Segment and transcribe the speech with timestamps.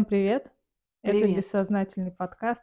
[0.00, 0.50] Всем привет!
[1.02, 1.36] Это Привет.
[1.36, 2.62] бессознательный подкаст.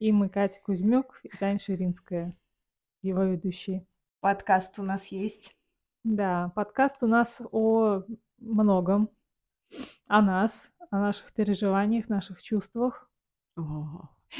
[0.00, 2.36] И мы Катя Кузьмюк и Таня Ширинская,
[3.00, 3.86] его ведущие.
[4.18, 5.56] Подкаст у нас есть.
[6.02, 8.02] Да, подкаст у нас о
[8.38, 9.08] многом.
[10.08, 13.08] О нас, о наших переживаниях, наших чувствах.
[13.56, 13.60] О.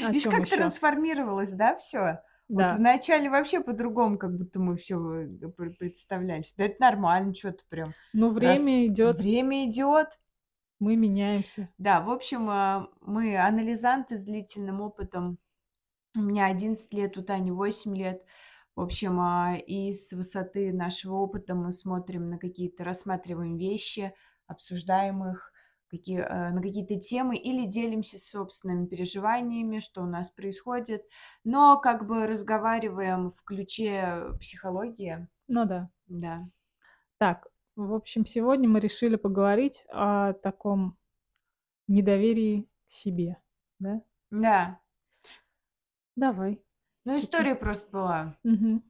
[0.03, 0.57] О Видишь, как еще?
[0.57, 2.21] трансформировалось, да, все?
[2.49, 2.75] Вот Да.
[2.75, 4.97] вначале вообще по-другому, как будто мы все
[5.77, 6.53] представлялись.
[6.57, 7.93] Да это нормально, что ты прям.
[8.11, 10.19] Ну, Раз время идет, время идет.
[10.79, 11.69] Мы меняемся.
[11.77, 15.37] Да, в общем, а, мы анализанты с длительным опытом.
[16.15, 18.23] У меня 11 лет, у Тани 8 лет.
[18.75, 24.13] В общем, а, и с высоты нашего опыта мы смотрим на какие-то, рассматриваем вещи,
[24.47, 25.51] обсуждаем их,
[25.89, 31.03] какие, э, на какие-то темы или делимся собственными переживаниями, что у нас происходит,
[31.43, 35.89] но как бы разговариваем в ключе психологии, Ну да.
[36.07, 36.47] да.
[37.17, 37.48] Так,
[37.85, 40.97] в общем, сегодня мы решили поговорить о таком
[41.87, 43.37] недоверии к себе.
[43.79, 44.01] Да?
[44.31, 44.79] Да,
[46.15, 46.61] Давай.
[47.05, 48.37] ну история просто была.
[48.43, 48.83] Мгм.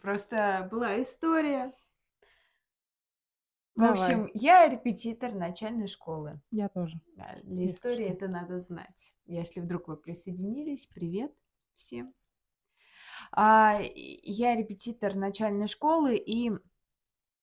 [0.00, 1.74] Просто была история.
[3.74, 3.92] В Давай.
[3.92, 6.40] общем, я репетитор начальной школы.
[6.50, 7.00] Я тоже.
[7.16, 8.14] Да, Для Если истории что.
[8.14, 9.14] это надо знать.
[9.26, 11.32] Если вдруг вы присоединились, привет
[11.74, 12.14] всем.
[13.30, 16.50] А, я репетитор начальной школы, и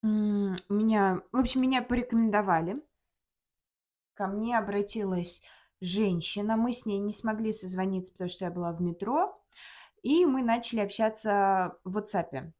[0.03, 2.81] м, меня, в общем, меня порекомендовали.
[4.13, 5.41] Ко мне обратилась
[5.81, 6.57] женщина.
[6.57, 9.41] Мы с ней не смогли созвониться, потому что я была в метро.
[10.03, 12.51] И мы начали общаться в WhatsApp.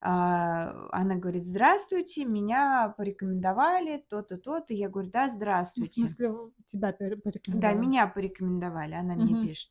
[0.00, 4.72] А, Она говорит, здравствуйте, меня порекомендовали, то-то, то-то.
[4.74, 5.28] Я говорю, да,
[5.76, 5.88] Ну, в здравствуйте.
[5.88, 7.20] смысле, в- тебя пер-
[7.52, 7.78] Да, порекомендовали.
[7.78, 9.42] меня порекомендовали, она мне Мгм.
[9.42, 9.70] пишет.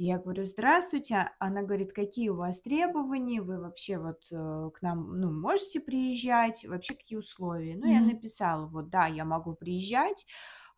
[0.00, 1.16] Я говорю, здравствуйте.
[1.16, 5.80] А Она говорит, какие у вас требования, вы вообще вот э, к нам, ну, можете
[5.80, 7.76] приезжать, вообще какие условия?
[7.76, 8.08] Ну, я Мгм.
[8.12, 10.24] написала, вот, да, я могу приезжать,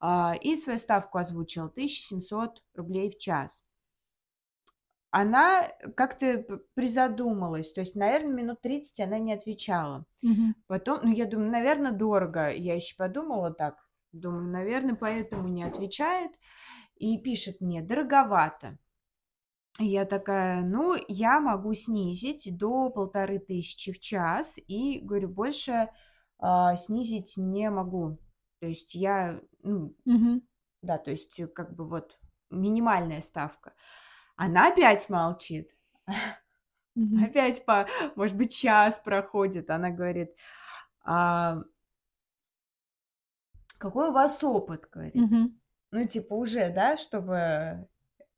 [0.00, 3.64] а, и свою ставку озвучила, 1700 рублей в час.
[5.10, 10.06] Она как-то п- призадумалась, то есть, наверное, минут 30 она не отвечала.
[10.22, 10.52] Мгм.
[10.66, 12.50] Потом, ну, я думаю, наверное, дорого.
[12.50, 16.32] Я еще подумала так, думаю, наверное, поэтому не отвечает.
[16.96, 18.78] И пишет мне, дороговато.
[19.82, 24.58] Я такая, ну, я могу снизить до полторы тысячи в час.
[24.66, 25.88] И говорю, больше
[26.38, 28.18] а, снизить не могу.
[28.60, 30.42] То есть я, ну, Мгм.
[30.82, 32.18] да, то есть э, как бы вот
[32.50, 33.72] минимальная ставка.
[34.36, 35.70] Она опять молчит.
[36.94, 37.24] Мгм.
[37.24, 37.86] Опять по,
[38.16, 39.70] может быть, час проходит.
[39.70, 40.34] Она говорит,
[41.02, 41.62] «А,
[43.78, 45.14] какой у вас опыт, говорит.
[45.14, 45.58] Мгм.
[45.92, 47.88] Ну, типа, уже, да, чтобы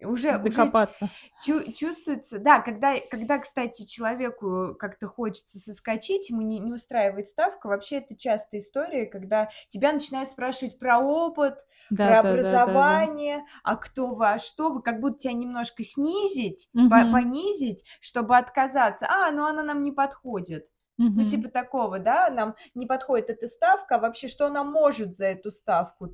[0.04, 1.08] уже, уже чу- Докопаться.
[1.44, 7.66] чу- чувствуется, да, когда, когда, кстати, человеку как-то хочется соскочить, ему не, не устраивает ставка,
[7.68, 11.58] вообще это частая история, когда тебя начинают спрашивать про опыт,
[11.88, 12.30] про Да, да, да, да, да.
[12.30, 17.12] образование, а кто вы, а что вы, как будто тебя немножко снизить, по- Мгм.
[17.12, 19.06] понизить, чтобы отказаться.
[19.08, 20.68] А, ну она нам не подходит.
[21.02, 21.26] Ну, Мгм.
[21.26, 25.50] типа такого, да, нам не подходит эта ставка, а вообще что она может за эту
[25.50, 26.06] ставку?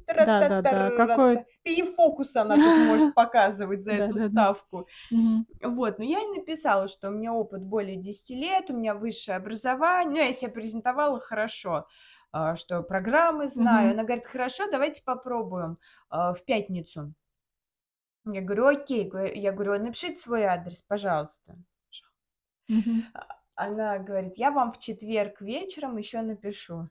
[0.97, 1.45] Какой...
[1.63, 4.89] Пи-фокус она тут может показывать за эту ставку.
[5.63, 9.37] Вот, но я и написала, что у меня опыт более 10 лет, у меня высшее
[9.37, 11.87] образование, ну, я себя презентовала хорошо,
[12.33, 13.93] а, что программы знаю.
[13.93, 15.79] Она говорит, хорошо, давайте попробуем
[16.09, 17.13] а, в пятницу.
[18.25, 19.11] Я говорю, окей.
[19.35, 21.57] Я говорю, напишите свой адрес, пожалуйста.
[21.89, 23.38] Пожалуйста.
[23.59, 26.89] Она говорит, я вам в четверг вечером еще напишу.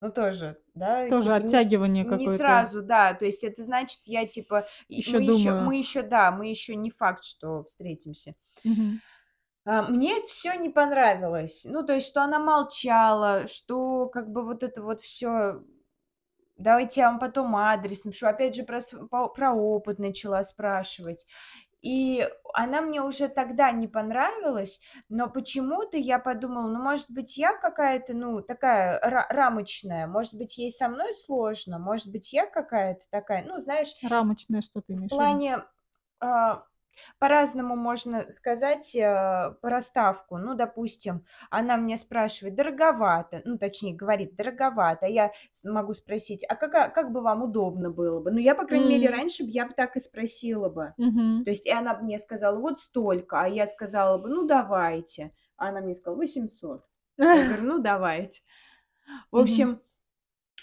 [0.00, 2.36] Ну, тоже, да, Тоже типа не, оттягивание не какое-то.
[2.36, 5.64] сразу, да, то есть это значит, я типа, Еще мы еще, думаю.
[5.64, 8.34] мы еще, да, мы еще не факт, что встретимся.
[9.64, 11.64] А, Мне это все не понравилось.
[11.68, 15.62] Ну, то есть, что она молчала, что как бы вот это вот все.
[16.56, 18.26] Давайте я вам потом адрес напишу.
[18.26, 18.80] Опять же, про,
[19.28, 21.26] про опыт начала спрашивать.
[21.82, 27.56] И она мне уже тогда не понравилась, но почему-то я подумала, ну, может быть, я
[27.56, 33.04] какая-то, ну, такая ра- рамочная, может быть, ей со мной сложно, может быть, я какая-то
[33.10, 35.64] такая, ну, знаешь, Рамочное, что ты в имеешь в плане
[36.20, 36.64] а,
[37.18, 40.38] по-разному можно сказать э, про ставку.
[40.38, 45.06] Ну, допустим, она мне спрашивает, дороговато, ну, точнее, говорит, дороговато.
[45.06, 45.32] А я
[45.64, 48.30] могу спросить, а как, как бы вам удобно было бы?
[48.30, 50.94] Ну, я, по крайней мере, М, раньше бы я бы так и спросила бы.
[50.98, 51.44] мгм.
[51.44, 55.32] То есть, и она мне сказала, вот столько, а я сказала бы, ну, давайте.
[55.56, 56.84] А она мне сказала, 800.
[57.32, 58.42] Я говорю, ну, давайте.
[59.32, 59.82] В общем,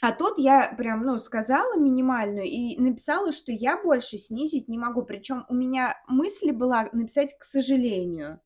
[0.01, 5.03] а тут я прям, ну, сказала минимальную и написала, что я больше снизить не могу.
[5.03, 8.39] Причем у меня мысль была написать «к сожалению».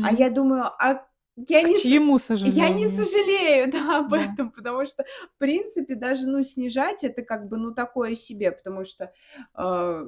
[0.00, 0.12] А Мгм.
[0.12, 1.06] я думаю, а
[1.48, 2.88] Я К не с чьему я не сожалению?
[2.88, 4.36] сожалею, да, об Да.
[4.36, 5.04] этом, потому что,
[5.36, 9.12] в принципе, даже, ну, снижать- это как бы, ну, такое себе, потому что,
[9.54, 10.02] а,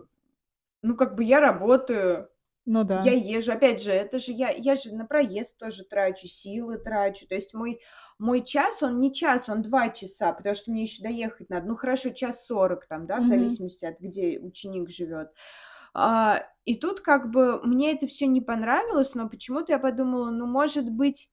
[0.83, 2.29] ну, как бы я работаю,
[2.67, 3.15] Ну я да.
[3.15, 3.53] езжу.
[3.53, 7.27] Опять же, это же я я же на проезд тоже трачу, силы трачу.
[7.29, 7.81] То есть мой
[8.19, 11.67] мой час, он не час, он 2 часа, потому что мне еще доехать надо.
[11.67, 15.33] Ну, хорошо, час 40 там, да, в зависимости от где ученик живет.
[15.95, 20.47] А, и тут как бы мне это все не понравилось, но почему-то я подумала, ну,
[20.47, 21.31] может быть,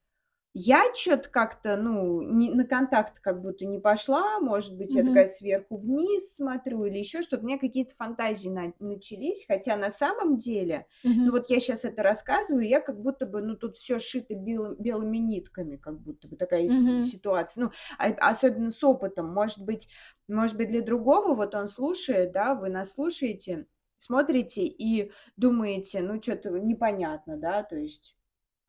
[0.54, 5.02] я чё то как-то, ну, не на контакт как будто не пошла, может быть, я
[5.02, 5.04] Мгм.
[5.04, 7.42] такая сверху вниз смотрю или еще что-то.
[7.44, 10.86] У меня какие-то фантазии на начались, хотя на самом деле,
[11.24, 11.32] ну, Мгм.
[11.32, 15.18] вот я сейчас это рассказываю, я как будто бы, ну, тут все шито белым белыми
[15.18, 17.12] нитками, как будто бы такая Мгм.
[17.18, 17.64] ситуация.
[17.64, 19.32] Ну, а особенно с опытом.
[19.32, 19.88] Может быть
[20.28, 23.66] может быть, для другого, вот он слушает, да, вы нас слушаете,
[23.98, 28.16] смотрите и думаете: "Ну, что то непонятно", да, то есть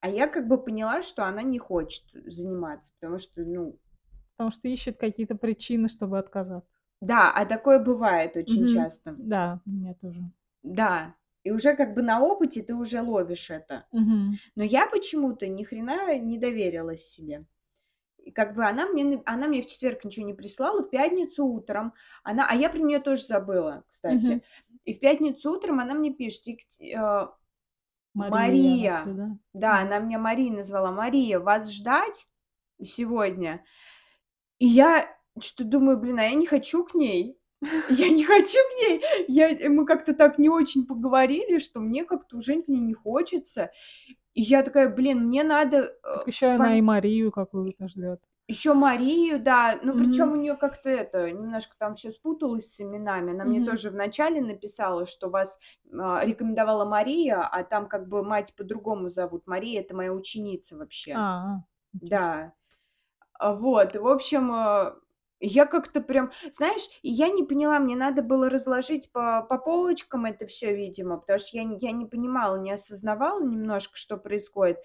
[0.04, 3.80] а я как бы поняла, что она не хочет заниматься, потому что, ну
[4.36, 6.70] Потому что ищет какие-то причины, чтобы отказаться.
[7.02, 8.66] да, а такое бывает очень Мгм.
[8.66, 9.22] часто.
[9.30, 10.32] Да, у меня тоже.
[10.64, 13.88] Да, и уже как бы на опыте ты уже ловишь это.
[13.92, 14.40] Мгм.
[14.56, 17.46] Но я почему-то ни хрена не доверилась себе.
[18.20, 21.46] И как бы она мне на она мне в четверг ничего не прислала, в пятницу
[21.46, 24.42] утром она а я про нее тоже забыла, кстати.
[24.86, 27.36] И в пятницу утром она мне пишет: "Екати а,
[28.14, 29.04] Мария Мария".
[29.06, 29.38] да?
[29.54, 30.92] Да, она меня Марией назвала.
[30.92, 32.28] "Мария, вас ждать
[32.82, 33.64] сегодня?"
[34.60, 35.08] И я
[35.40, 37.38] что-то думаю: "Блин, а я не хочу к ней.
[37.90, 39.02] Я не хочу к ней".
[39.28, 43.72] Я мы как-то так не очень поговорили, что мне как-то уже к ней не хочется.
[44.34, 48.22] И я такая: "Блин, мне надо, э, Так еще она и пон" Марию какую-то ждет.
[48.54, 49.80] Еще Марию, да.
[49.82, 53.32] Ну, причем у нее как-то это, немножко там все спуталось с именами.
[53.34, 53.68] Она мне Мгм.
[53.68, 55.58] тоже вначале написала, что вас,
[55.92, 59.48] а, рекомендовала Мария, а там как бы мать по-другому зовут.
[59.48, 61.14] Мария- это моя ученица вообще.
[61.18, 61.62] А,
[61.94, 62.10] себе.
[62.10, 62.54] Да.
[63.40, 64.96] А, вот, в общем, а,
[65.40, 70.26] я как-то прям, знаешь, и я не поняла, мне надо было разложить по по полочкам
[70.26, 74.78] это все, видимо, потому что я не я не понимала, не осознавала немножко, что происходит.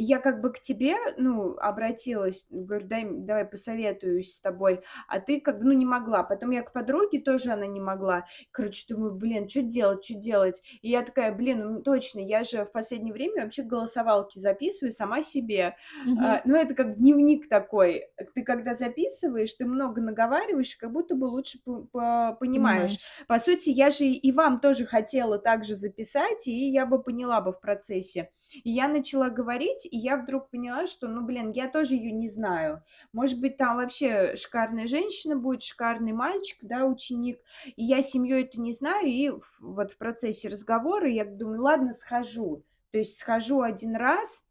[0.00, 4.82] И я как бы к тебе, ну, обратилась, говорю: "Дай давай посоветуюсь с тобой".
[5.08, 6.22] А ты как бы, ну, не могла.
[6.22, 8.24] Потом я к подруге, тоже она не могла.
[8.50, 12.64] Короче, думаю: "Блин, что делать, что делать?" И я такая: "Блин, ну, точно, я же
[12.64, 15.76] в последнее время вообще голосовалки записываю сама себе".
[16.04, 16.34] Мгм.
[16.34, 18.06] А, ну, это как дневник такой.
[18.34, 22.50] Ты когда записываешь, ты много наговариваешь, как будто бы лучше по по понимаешь.
[22.52, 23.10] Понимаешь.
[23.28, 27.40] По сути, я же и вам тоже хотела так же записать, и я бы поняла
[27.40, 28.30] бы в процессе.
[28.64, 32.28] И я начала говорить, и я вдруг поняла, что, ну, блин, я тоже ее не
[32.28, 32.82] знаю.
[33.12, 37.40] Может быть, там вообще шикарная женщина будет, шикарный мальчик, да, ученик.
[37.76, 42.64] И я семью эту не знаю, и вот в процессе разговора я думаю: "Ладно, схожу".
[42.92, 44.44] То есть схожу один раз,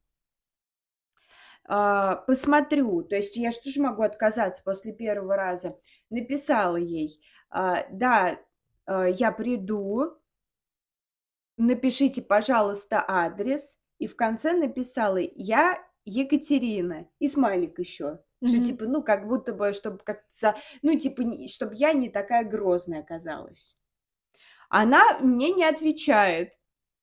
[1.65, 3.03] а, посмотрю.
[3.03, 5.77] То есть я ж тоже могу отказаться после первого раза.
[6.09, 8.37] Написала ей: а, "Да,
[8.85, 10.17] а, я приду,
[11.57, 13.77] напишите, пожалуйста, адрес".
[13.99, 17.07] И в конце написала: "Я Екатерина".
[17.19, 18.61] И смайлик еще, что Мгм.
[18.61, 23.01] типа, ну, как будто бы, чтобы как-то за ну, типа, чтобы я не такая грозная
[23.01, 23.77] оказалась.
[24.69, 26.53] Она мне не отвечает.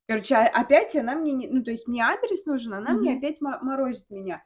[0.08, 3.14] Короче, а опять она мне не ну, то есть мне адрес нужен, она мне Мгм.
[3.14, 4.44] опять мо морозит меня.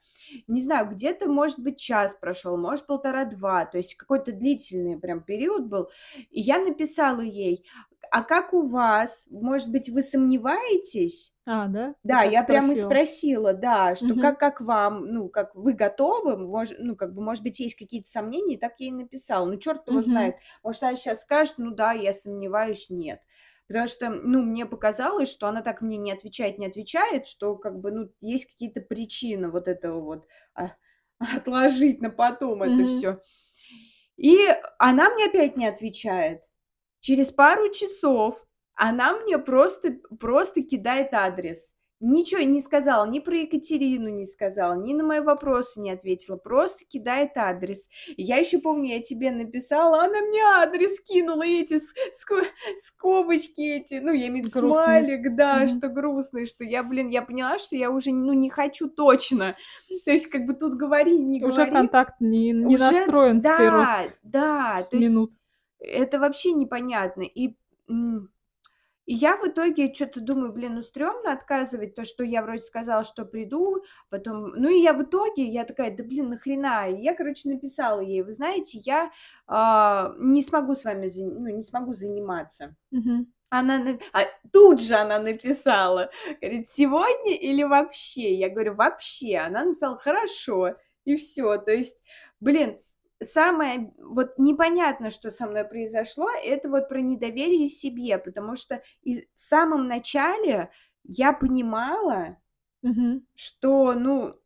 [0.49, 5.67] Не знаю, где-то, может быть, час прошел, может, полтора-два, то есть какой-то длительный прям период
[5.69, 5.91] был.
[6.31, 7.67] И я написала ей:
[8.11, 9.27] "А как у вас?
[9.31, 11.95] Может быть, вы сомневаетесь?" А, да?
[12.03, 13.53] Да, так я прям и спросила?
[13.53, 14.17] да, что Мгм.
[14.17, 16.37] как как вам, ну, как вы готовы?
[16.39, 19.45] Мож ну, как бы, может быть, есть какие-то сомнения, так я и написала.
[19.47, 20.03] Ну, черт его Мгм.
[20.03, 20.37] знает.
[20.63, 23.21] Может, она сейчас скажет: "Ну да, я сомневаюсь, нет".
[23.69, 27.79] Потому что, ну, мне показалось, что она так мне не отвечает, не отвечает, что как
[27.81, 30.73] бы, ну, есть какие-то причины вот этого вот, а,
[31.37, 32.87] отложить на потом это Мгм.
[32.87, 33.21] все.
[34.17, 34.39] И
[34.79, 36.45] она мне опять не отвечает.
[37.01, 38.47] Через пару часов
[38.81, 41.75] она мне просто просто кидает адрес.
[42.03, 46.87] Ничего не сказала, ни про Екатерину не сказала, ни на мои вопросы не ответила, просто
[46.89, 47.91] кидает адрес.
[48.17, 52.37] Я еще помню, я тебе написала, она мне адрес кинула, эти с ско
[52.79, 55.69] скобочки эти, ну, я имею в виду смайлик, да, Мгм.
[55.69, 59.57] что грустный, что я, блин, я поняла, что я уже, ну, не хочу точно.
[60.07, 63.45] То есть как бы тут говори, не Уже говори, контакт не не уже настроен с
[63.45, 65.33] первых да, да, то есть минут.
[65.79, 67.23] это вообще непонятно.
[67.23, 67.57] И,
[69.11, 71.95] и я в итоге что то думаю: "Блин, ну стрёмно отказывать".
[71.97, 75.97] То, что я вроде сказала, что приду, потом ну и я в итоге, я такая:
[75.97, 79.11] "Да блин, нахрена?" И я, короче, написала ей: "Вы знаете, я,
[79.49, 82.77] а, не смогу с вами ну, не смогу заниматься".
[82.93, 83.33] Мгм.
[83.51, 89.39] Она на а тут же она написала, говорит: "Сегодня или вообще?" Я говорю: "Вообще".
[89.39, 90.77] Она написала: "Хорошо".
[91.05, 91.59] И всё.
[91.59, 92.05] То есть,
[92.41, 92.79] блин,
[93.23, 99.23] самое вот непонятно, что со мной произошло, это вот про недоверие себе, потому что из
[99.35, 100.71] в самом начале
[101.05, 102.39] я понимала
[102.83, 103.23] Мгм.
[103.37, 104.41] что, ну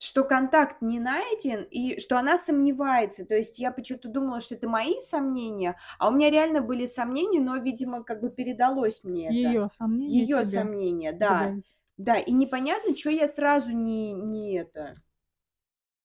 [0.00, 3.24] что контакт не найден и что она сомневается.
[3.24, 7.40] То есть я почему-то думала, что это мои сомнения, а у меня реально были сомнения,
[7.40, 9.56] но, видимо, как бы передалось мне это.
[9.56, 11.52] Её сомнения тебе сомнения, да.
[11.52, 11.74] додались.
[11.96, 14.96] Да, и непонятно, чё я сразу не не это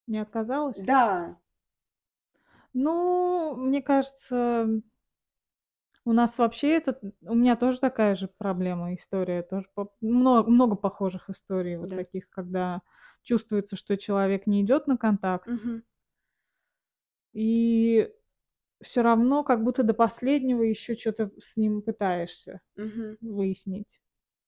[0.07, 0.83] Не отказалась?
[0.85, 1.39] Да.
[2.73, 4.81] Ну, мне кажется
[6.05, 10.75] у нас вообще этот у меня тоже такая же проблема, история, тоже по мно много
[10.75, 11.95] похожих историй вот Да.
[11.95, 12.81] таких, когда
[13.23, 15.47] чувствуется, что человек не идёт на контакт.
[15.47, 15.83] Мгм.
[17.35, 18.11] И
[18.81, 23.19] всё равно как будто до последнего ещё чё-то с ним пытаешься Мгм.
[23.21, 23.99] выяснить.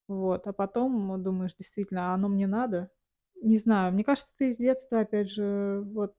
[0.07, 2.91] Вот, а потом думаешь: "Действительно, а оно мне надо?"
[3.41, 6.15] Не знаю, мне кажется, это из детства, опять же, вот.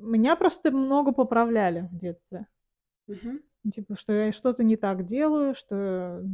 [0.00, 2.46] Меня просто много поправляли в детстве.
[3.64, 6.24] Ну, типа, что я что-то не так делаю, что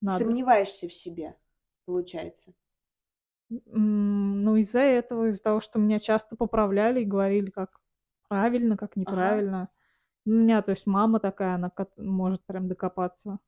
[0.00, 1.36] надо Сомневаешься в себе,
[1.84, 2.54] получается.
[3.50, 7.78] Ну, из-за этого, из-за того, что меня часто поправляли и говорили, как
[8.28, 9.44] правильно, как Ага.
[9.44, 9.68] неправильно.
[10.26, 13.38] У меня, то есть, мама такая, она может прям докопаться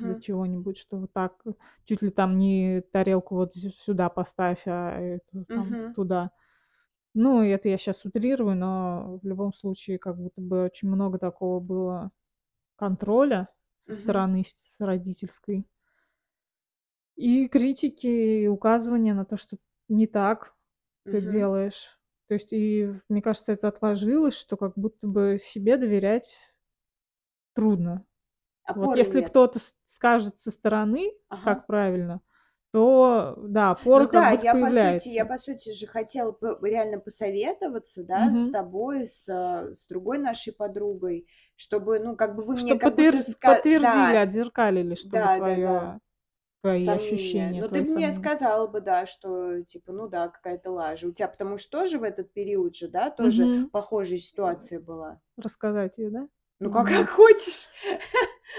[0.00, 0.22] до Мгм.
[0.22, 1.42] чего-нибудь, что вот так,
[1.86, 5.94] чуть ли там не тарелку вот сюда поставь, а эту там Мгм.
[5.94, 6.32] туда.
[7.14, 11.58] Ну, это я щас утрирую, но в любом случае как будто бы очень много такого
[11.58, 12.12] было
[12.76, 13.48] контроля
[13.88, 13.94] со Мгм.
[13.94, 15.66] стороны с родительской.
[17.16, 19.56] И критики, и указывания на то, что
[19.88, 20.54] не так
[21.10, 21.20] ты Мгм.
[21.20, 21.98] делаешь.
[22.28, 26.30] То есть, и мне кажется, это отложилось, что как будто бы себе доверять
[27.56, 28.04] трудно.
[28.74, 29.22] Вот Опоры если нет.
[29.22, 31.64] кто-то с скажет со стороны, Ага.
[31.64, 32.22] как правильно,
[32.72, 35.26] то да, опора Ну как да, будто я по сути я появляется.
[35.26, 38.50] по сути же хотела реально посоветоваться, да, с Мгм.
[38.50, 43.18] тобой, с с другой нашей подругой, чтобы, ну, как бы вы мне Чтоб как будто
[43.22, 45.98] ска подтвердили, да, отзеркалили, чтобы да-да-да, твоё
[46.62, 46.90] твои сомнения.
[46.90, 48.12] ощущения, Но ты бы мне сомнения.
[48.12, 51.08] сказала бы, да, что типа, ну да, какая-то лажа.
[51.08, 53.70] У тя потому что тоже в этот период же, да, тоже Мгм.
[53.72, 55.20] похожая ситуация была?
[55.38, 56.28] Рассказать её, да?
[56.60, 57.68] Ну, как как хочешь.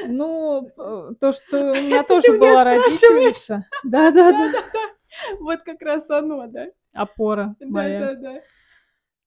[0.07, 3.65] Ну, п то, что у меня тоже была родительница.
[3.83, 4.51] Да-да-да.
[4.51, 5.37] Да-да-да.
[5.39, 6.67] Вот как раз оно, да?
[6.93, 7.99] Опора моя.
[7.99, 8.41] Да-да-да.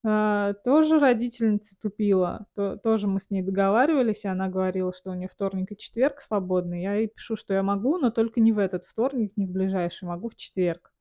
[0.07, 2.45] А, тоже родительница тупила.
[2.55, 6.21] То тоже мы с ней договаривались, и она говорила, что у неё вторник и четверг
[6.21, 6.81] свободны.
[6.81, 10.05] Я ей пишу, что я могу, но только не в этот вторник, не в ближайший,
[10.07, 10.91] могу в четверг.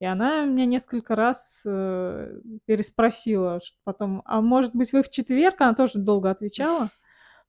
[0.00, 5.74] И она меня несколько раз, э, переспросила потом: "А может быть, вы в четверг?" Она
[5.74, 6.88] тоже долго отвечала.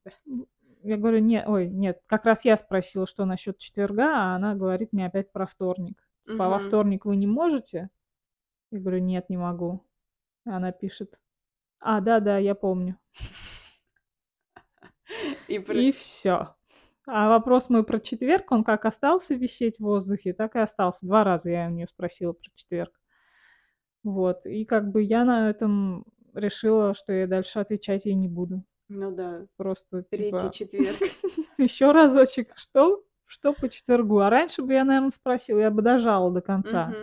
[0.82, 2.00] Я говорю: "Не ой, нет".
[2.06, 6.08] Как раз я спросила, что насчёт четверга, а она говорит мне опять про вторник.
[6.26, 7.90] Типа: "А во вторник вы не можете?"
[8.72, 9.84] Я говорю: "Нет, не могу".
[10.46, 11.18] Она пишет:
[11.80, 12.98] "А, да-да, я помню".
[15.48, 16.54] И про И всё.
[17.06, 21.06] А вопрос мой про четверг, он как остался висеть в воздухе, так и остался.
[21.06, 22.92] 2 раза я у неё спросила про четверг.
[24.04, 28.62] Вот, и как бы я на этом решила, что я дальше отвечать ей не буду.
[28.90, 29.46] Ну да.
[29.56, 31.00] Просто Третий типа четверг.
[31.58, 33.04] ещё разочек: "Что?
[33.26, 36.96] Что по четвергу?" А раньше бы я, наверно, спросила, я бы дожала до конца.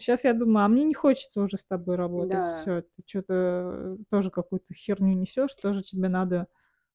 [0.00, 2.46] Щас я думаю: "А мне не хочется уже с тобой работать.
[2.46, 2.56] Да.
[2.56, 6.48] Всё, ты чё-то тоже какую-то херню несёшь, тоже тебе надо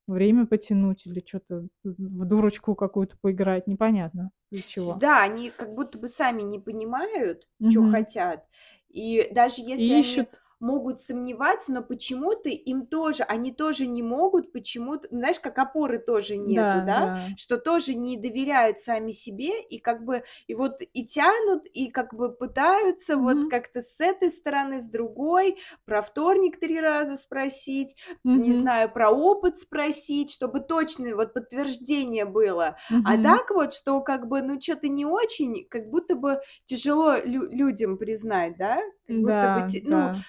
[0.08, 3.68] время потянуть или чё-то в дурочку какую-то поиграть".
[3.68, 5.02] Непонятно для чего.
[5.02, 7.84] да, они как будто бы сами не понимают, чё Мгм.
[7.84, 8.46] хотят.
[8.90, 14.04] И даже если И они ищут могут сомневаться, но почему-то им тоже они тоже не
[14.04, 17.02] могут почему-то знаешь, как опоры тоже нету, Да, да?
[17.02, 17.36] да.
[17.38, 22.14] Что тоже не доверяют сами себе и как бы и вот и тянут, и как
[22.14, 23.50] бы пытаются вот Мгм.
[23.50, 25.58] как-то с этой стороны, с другой.
[25.86, 27.96] Про вторник 3 раза спросить,
[28.34, 28.54] не Мгм.
[28.54, 32.78] знаю, про опыт спросить, чтобы точное вот подтверждение было.
[33.04, 33.18] А Мгм.
[33.18, 37.98] так вот, что как бы, ну, чё-то не очень, как будто бы тяжело лю людям
[37.98, 38.78] признать, да?
[39.08, 40.26] Как будто бы Да, ну да.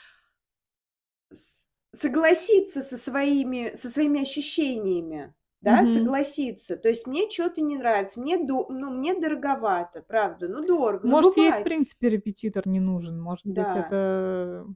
[1.96, 5.86] Согласиться со своими со своими ощущениями, да, Мгм.
[5.86, 6.76] согласиться.
[6.76, 11.12] То есть мне чё-то не нравится, мне до ну, мне дороговато, правда, ну, дорого, ну,
[11.12, 13.20] Может, ей в принципе репетитор не нужен.
[13.20, 13.74] Может быть, Да.
[13.74, 14.66] это,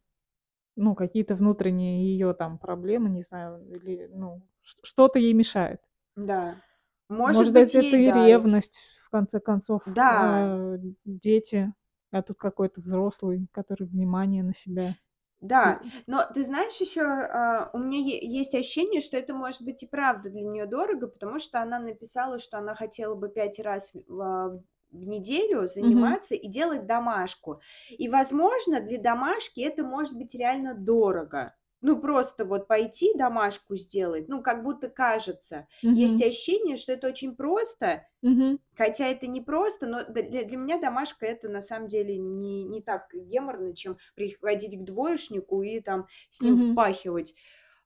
[0.76, 5.80] ну, какие-то внутренние её там проблемы, не знаю, или, ну, что-то ей мешает.
[6.16, 6.62] Да.
[7.08, 10.10] Может Может быть, быть, это ей, и да, ревность, в конце концов, Да.
[10.10, 11.72] а, дети,
[12.10, 14.96] а тут какой-то взрослый, который внимание на себя
[15.40, 19.86] Да, но ты знаешь, еще а, у меня есть ощущение, что это может быть и
[19.86, 24.20] правда для нее дорого, потому что она написала, что она хотела бы пять раз в,
[24.20, 24.48] а,
[24.90, 27.60] в неделю заниматься и делать домашку.
[27.88, 31.54] И, возможно, для домашки это может быть реально дорого.
[31.82, 35.66] Ну, просто вот пойти домашку сделать, ну, как будто кажется.
[35.92, 38.58] Есть ощущение, что это очень просто, Мгм.
[38.76, 42.82] хотя это не просто, но для, для меня домашка это на самом деле не, не
[42.82, 46.56] так геморно, чем приходить к двоечнику и там с ним Мгм.
[46.56, 47.34] впахивать.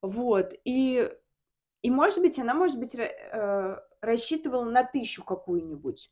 [0.02, 0.54] Вот.
[0.64, 1.10] И,
[1.82, 6.10] и может быть, она, может быть, э, рассчитывала на тысячу какую-нибудь.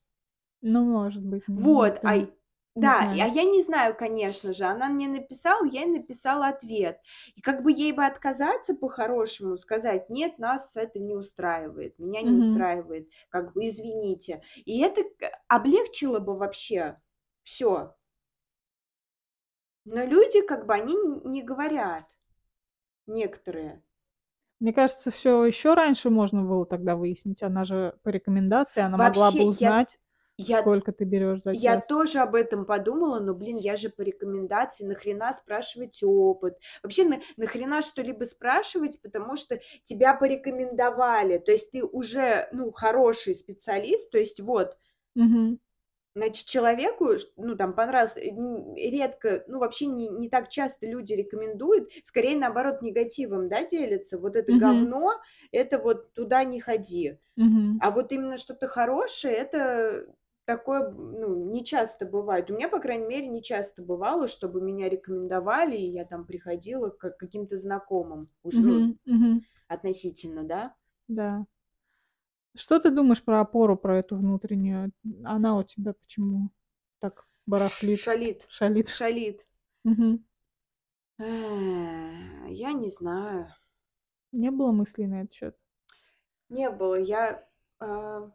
[0.60, 2.26] Ну, может быть, Вот, а
[2.74, 3.28] да, а знает.
[3.28, 4.64] я не знаю, конечно же.
[4.64, 7.00] Она мне написала, я ей написала ответ.
[7.34, 12.34] И как бы ей бы отказаться по-хорошему, сказать: "Нет, нас это не устраивает, меня не
[12.34, 12.36] Мгм.
[12.36, 14.42] устраивает, как бы извините".
[14.64, 16.98] И это к облегчило бы вообще
[17.44, 17.94] все.
[19.84, 22.16] Но люди, как бы, они н не говорят,
[23.06, 23.82] некоторые.
[24.60, 27.42] Мне кажется, все еще раньше можно было тогда выяснить.
[27.42, 29.98] Она же по рекомендации, она могла бы Вообще, я узнать,
[30.48, 31.84] я сколько ты берешь за Я час.
[31.88, 36.58] тоже об этом подумала, но, блин, я же по рекомендации, нахрена спрашивать опыт?
[36.82, 43.34] Вообще, на, нахрена что-либо спрашивать, потому что тебя порекомендовали, то есть ты уже, ну, хороший
[43.34, 44.78] специалист, то есть вот,
[45.14, 45.58] Мгм.
[46.14, 48.30] значит, человеку, ну, там, понравился, э,
[48.76, 54.36] редко, ну, вообще не, не так часто люди рекомендуют, скорее, наоборот, негативом, да, делятся, вот
[54.36, 54.86] это Мгм.
[54.92, 55.12] говно,
[55.52, 57.18] это вот туда не ходи.
[57.36, 57.80] Мгм.
[57.80, 60.06] А вот именно что-то хорошее, это
[60.44, 62.50] такое, ну, не часто бывает.
[62.50, 66.90] У меня, по крайней мере, не часто бывало, чтобы меня рекомендовали, и я там приходила
[66.90, 68.98] к каким-то знакомым уже, ну, Мгм.
[69.06, 69.44] Мгм.
[69.68, 70.74] относительно, да.
[71.08, 71.46] Да.
[72.54, 74.92] Что ты думаешь про опору, про эту внутреннюю?
[75.24, 76.50] Она у тебя почему
[77.00, 78.88] так барахлит, Шалит, шалит?
[78.88, 79.46] шалит.
[81.18, 81.24] Э,
[82.48, 83.48] Я не знаю.
[84.32, 85.56] Не было мыслей на этот счет?
[86.50, 86.96] Не было.
[86.96, 87.46] Я...
[87.80, 88.30] а,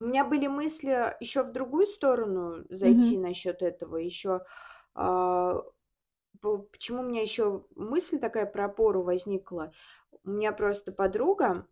[0.00, 3.16] У меня были мысли еще в другую сторону Мгм.
[3.16, 3.96] зайти насчет этого.
[3.96, 4.44] Еще
[4.94, 5.62] а,
[6.40, 9.72] по- почему у меня еще мысль такая про опору возникла?
[10.24, 11.66] У меня просто подруга,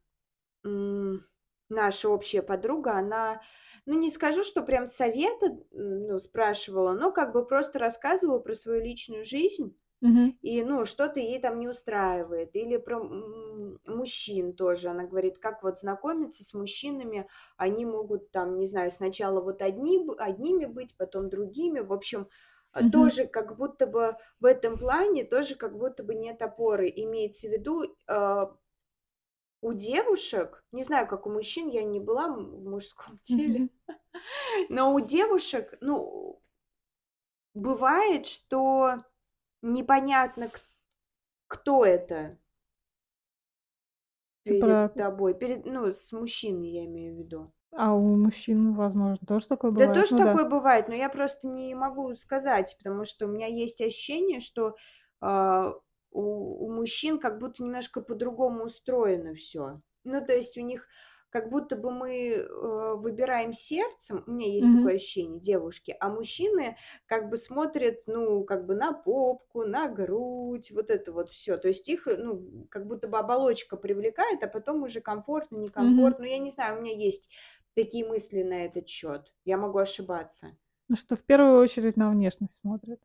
[0.64, 1.26] м,
[1.70, 3.42] наша общая подруга, она,
[3.86, 8.54] ну не скажу, что прям совета, м, ну, спрашивала, но как бы просто рассказывала про
[8.54, 9.76] свою личную жизнь.
[10.04, 10.32] Мгм.
[10.42, 12.54] И, ну, что-то ей там не устраивает.
[12.54, 14.88] Или про м, мужчин тоже.
[14.90, 17.26] Она говорит, как вот знакомиться с мужчинами.
[17.56, 21.80] Они могут там, не знаю, сначала вот одни, б- одними быть, потом другими.
[21.80, 22.28] В общем,
[22.72, 22.84] а, Мгм.
[22.84, 26.92] тоже как будто бы в этом плане тоже как будто бы нет опоры.
[26.94, 28.46] Имеется в виду, э,
[29.62, 33.68] у девушек, не знаю, как у мужчин, я не была м- в мужском теле, Мгм.
[34.68, 36.40] но у девушек, ну,
[37.54, 39.02] бывает, что
[39.64, 40.50] непонятно,
[41.48, 42.38] кто это.
[44.44, 47.52] Ты про Перед тобой, перед, ну, с мужчиной я имею в виду.
[47.76, 49.94] а у мужчин, возможно, тоже такое Да бывает?
[49.94, 50.32] тоже Ну да.
[50.32, 54.76] такое бывает, но я просто не могу сказать, потому что у меня есть ощущение, что
[55.20, 55.72] а,
[56.12, 59.80] у, у мужчин как будто немножко по-другому устроено все.
[60.04, 60.86] Ну, то есть у них
[61.34, 64.72] как будто бы мы э, выбираем сердцем, у меня есть Мгм.
[64.72, 70.70] такое ощущение, девушки, а мужчины как бы смотрят, ну, как бы на попку, на грудь,
[70.70, 71.56] вот это вот все.
[71.56, 76.24] То есть их, ну, как будто бы оболочка привлекает, а потом уже комфортно, некомфортно.
[76.24, 77.30] Ну, я не знаю, у меня есть
[77.74, 79.32] такие мысли на этот счет.
[79.44, 80.56] Я могу ошибаться.
[80.88, 83.00] Ну что, в первую очередь на внешность смотрят.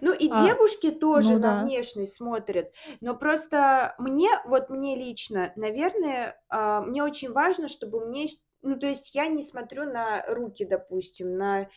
[0.00, 1.54] Ну и А, девушки тоже ну на да.
[1.54, 8.26] внешность смотрят, но просто мне, вот мне лично, наверное, а, мне очень важно, чтобы мне,
[8.62, 11.68] ну то есть я не смотрю на руки, допустим, на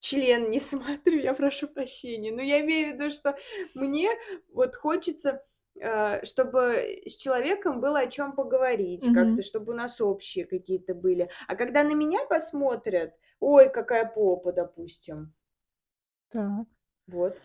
[0.00, 3.36] член не смотрю, я прошу прощения, но я имею в виду, что
[3.74, 4.10] мне
[4.52, 5.44] вот хочется
[5.80, 9.12] э, чтобы с человеком было о чем поговорить, Мгм.
[9.12, 11.30] как-то, чтобы у нас общие какие-то были.
[11.46, 15.34] А когда на меня посмотрят, ой, какая попа, допустим,
[16.28, 16.66] Так.
[17.08, 17.36] Вот.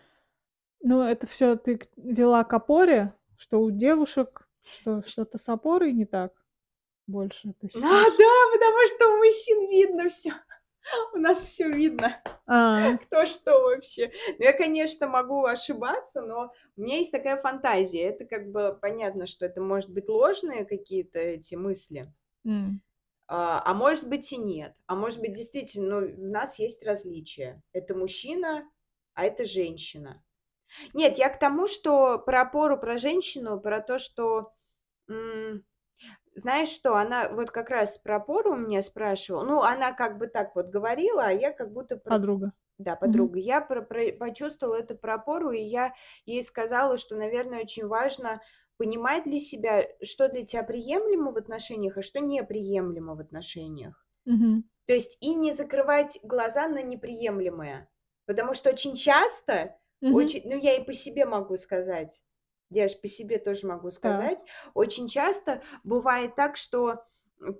[0.80, 6.06] Ну, это все ты вела к опоре, что у девушек что что-то с опорой не
[6.06, 6.32] так
[7.06, 10.32] больше, ты А, да, потому что у мужчин видно все.
[11.14, 14.12] У нас все видно, А, кто что вообще.
[14.38, 18.02] Ну, я, конечно, могу ошибаться, но у меня есть такая фантазия.
[18.02, 22.12] Это как бы понятно, что это может быть ложные какие-то эти мысли,
[23.26, 24.76] а, а может быть и нет.
[24.86, 27.62] А может быть, действительно, ну, у нас есть различия.
[27.72, 28.68] Это мужчина,
[29.14, 30.22] а это женщина.
[30.92, 34.54] Нет, я к тому, что про опору, про женщину, про то, что
[36.34, 39.44] знаешь что, она вот как раз про опору у меня спрашивала.
[39.44, 42.52] Ну, она как бы так вот говорила, а я как будто про Подруга.
[42.76, 43.38] Да, подруга.
[43.38, 45.94] Я про про почувствовала это про опору, и я
[46.26, 48.42] ей сказала, что, наверное, очень важно
[48.78, 54.04] понимать для себя, что для тебя приемлемо в отношениях, а что неприемлемо в отношениях.
[54.26, 54.64] Мгм.
[54.86, 57.88] То есть и не закрывать глаза на неприемлемое.
[58.26, 60.34] Потому что очень часто, Мгм.
[60.34, 62.22] очень ну, я и по себе могу сказать,
[62.70, 64.42] я ж по себе тоже могу сказать,
[64.74, 67.04] очень часто бывает так, что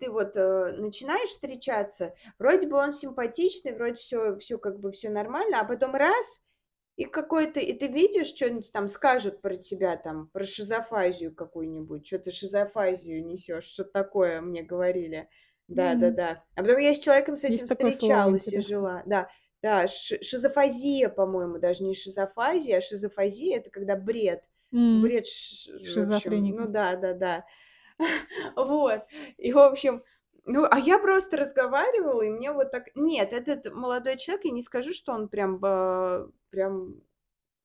[0.01, 5.11] ты вот, э, начинаешь встречаться, вроде бы он симпатичный, вроде всё всё как бы всё
[5.11, 6.41] нормально, а потом раз-
[6.97, 12.19] и какой-то и ты видишь, чё-нибудь там скажут про тебя, там, про шизофазию какую-нибудь, чё
[12.19, 15.29] ты шизофазию несёшь, что-то такое мне говорили.
[15.73, 16.21] М.
[16.21, 16.45] Да-да-да.
[16.57, 19.03] А потом я с человеком с этим Есть встречалась и жила.
[19.07, 19.29] Да,
[19.65, 24.45] да, ши шизофазия, по-моему, даже не шизофазия, а шизофазия- это когда бред.
[24.73, 25.03] М.
[25.03, 26.67] Бред ш ну Шизофреника.
[26.67, 27.45] да-да-да.
[28.57, 29.03] Вот.
[29.39, 30.03] И, в общем,
[30.47, 34.63] ну, а я просто разговаривала, и мне вот так Нет, этот молодой человек, я не
[34.63, 37.01] скажу, что он прям ба прям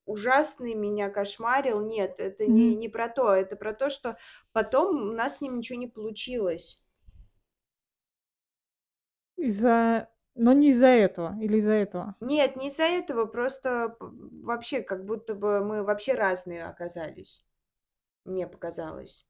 [0.05, 1.81] ужасный, меня кошмарил.
[1.81, 2.79] Нет, это не Мгм.
[2.79, 3.33] не про то.
[3.33, 4.17] Это про то, что
[4.53, 6.81] потом у нас с ним ничего не получилось.
[9.37, 10.09] Из-за
[10.39, 12.15] но не из-за этого или из-за этого?
[12.21, 17.45] Нет, не из-за этого, просто вообще как будто бы мы вообще разные оказались.
[18.25, 19.23] Мне показалось.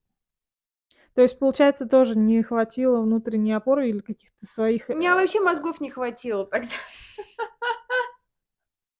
[1.15, 5.39] То есть, получается, тоже не хватило внутренней опоры или каких-то своих, У меня э вообще
[5.39, 6.67] мозгов не хватило тогда.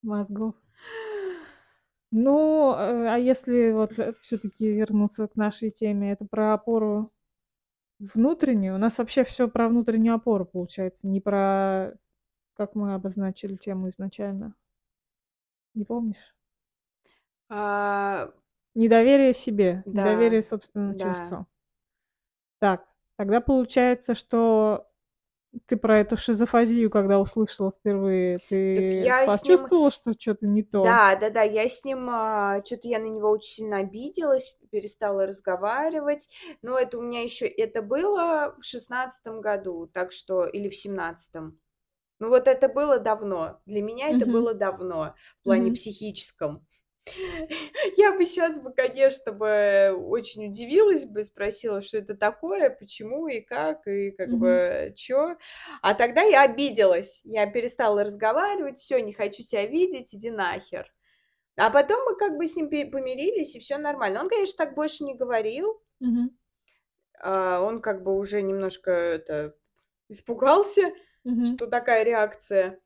[0.03, 0.55] Мозгов.
[2.11, 7.11] Ну, э, а если вот, э, всё-таки вернуться к нашей теме, это про опору
[7.99, 8.75] внутреннюю?
[8.75, 11.93] У нас вообще всё про внутреннюю опору получается, не про
[12.55, 14.55] как мы обозначили тему изначально.
[15.75, 16.33] Не помнишь?
[17.49, 18.31] А
[18.75, 21.03] Недоверие себе, Да, недоверие собственным да.
[21.09, 21.47] чувствам.
[22.61, 22.85] Так,
[23.15, 24.88] тогда получается, что
[25.67, 28.39] ты про эту шизофазию, когда услышала впервые,
[28.75, 31.01] Так ты я с ним почувствовала, что чё-то не то?
[31.13, 36.29] Да-да-да, я с ним, а, чё-то я на него очень сильно обиделась, перестала разговаривать.
[36.61, 41.59] Но это у меня ещё это было в 16 году, так что или в 17.
[42.19, 43.61] Ну, вот это было давно.
[43.65, 44.27] Для меня это Мгм.
[44.27, 45.73] было давно в плане Мгм.
[45.73, 46.65] психическом.
[47.97, 53.41] Я бы щас бы, конечно бы, очень удивилась бы, спросила, что это такое, почему и
[53.41, 54.37] как, и как Мгм.
[54.37, 55.35] бы чё.
[55.81, 57.21] А тогда я обиделась.
[57.25, 60.91] Я перестала разговаривать: "Всё, не хочу тя видеть, иди нахер".
[61.57, 64.21] А потом мы как бы с ним пе помирились, и всё нормально.
[64.21, 65.81] Он, конечно, так больше не говорил.
[66.01, 66.29] Мгм.
[67.17, 69.55] А, он как бы уже немножко это
[70.09, 70.93] испугался,
[71.25, 71.59] Мгм.
[71.59, 72.79] что такая реакция.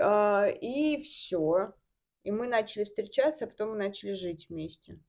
[0.00, 1.74] А, и всё.
[2.28, 5.00] И мы начали встречаться, а потом мы начали жить вместе.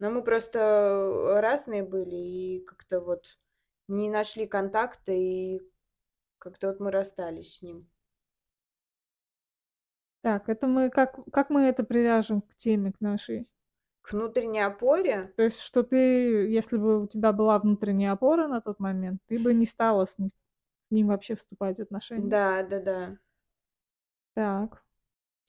[0.00, 3.38] Но мы просто, разные были и как-то вот
[3.86, 5.60] не нашли контакта, и
[6.38, 7.88] как-то вот мы расстались с ним.
[10.22, 13.46] Так, это мы как как мы это привяжем к теме, к нашей?
[14.02, 15.32] К внутренней опоре?
[15.36, 15.94] То есть, что ты,
[16.48, 20.18] если бы у тебя была внутренняя опора на тот момент, ты бы не стала с
[20.18, 20.32] ним
[20.88, 22.28] с ним вообще вступать в отношения?
[22.28, 23.18] Да-да-да.
[24.34, 24.82] Так,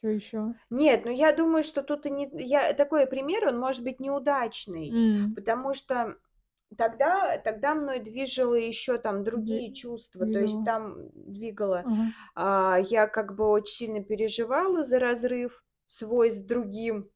[0.02, 0.54] чё ещё?
[0.72, 4.98] Нет, ну, я думаю, что тут и не я такой пример, он может быть неудачный,
[4.98, 5.36] М.
[5.36, 6.18] потому что
[6.78, 11.86] тогда тогда мной движало ещё там другие чувства, то есть там двигало.
[11.86, 12.14] Ага.
[12.36, 17.12] А, я как бы очень сильно переживала за разрыв свой с другим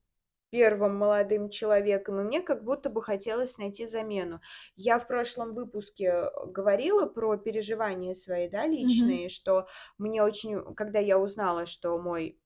[0.51, 4.41] первым молодым человеком, и мне как будто бы хотелось найти замену.
[4.77, 9.67] Я в прошлом выпуске, э, говорила про переживания свои, да, личные, что
[9.99, 12.39] мне очень когда я узнала, что мой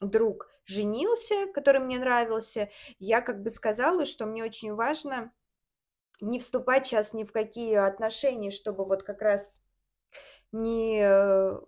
[0.00, 5.32] друг женился, который мне нравился, я как бы сказала, что мне очень важно
[6.20, 9.62] не вступать щас ни в какие отношения, чтобы вот как раз
[10.52, 11.60] не, э,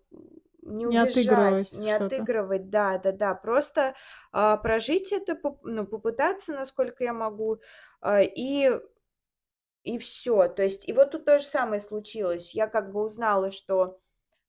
[0.62, 2.29] не Не убежать, отыгрывать не что-то.
[2.31, 2.71] отыгрывать.
[2.71, 3.95] Да-да-да, просто,
[4.33, 7.61] а, прожить это, ну, попытаться, насколько я могу,
[8.03, 8.73] а, и
[9.85, 10.49] и всё.
[10.49, 12.55] То есть и вот тут то же самое случилось.
[12.55, 14.01] Я как бы узнала, что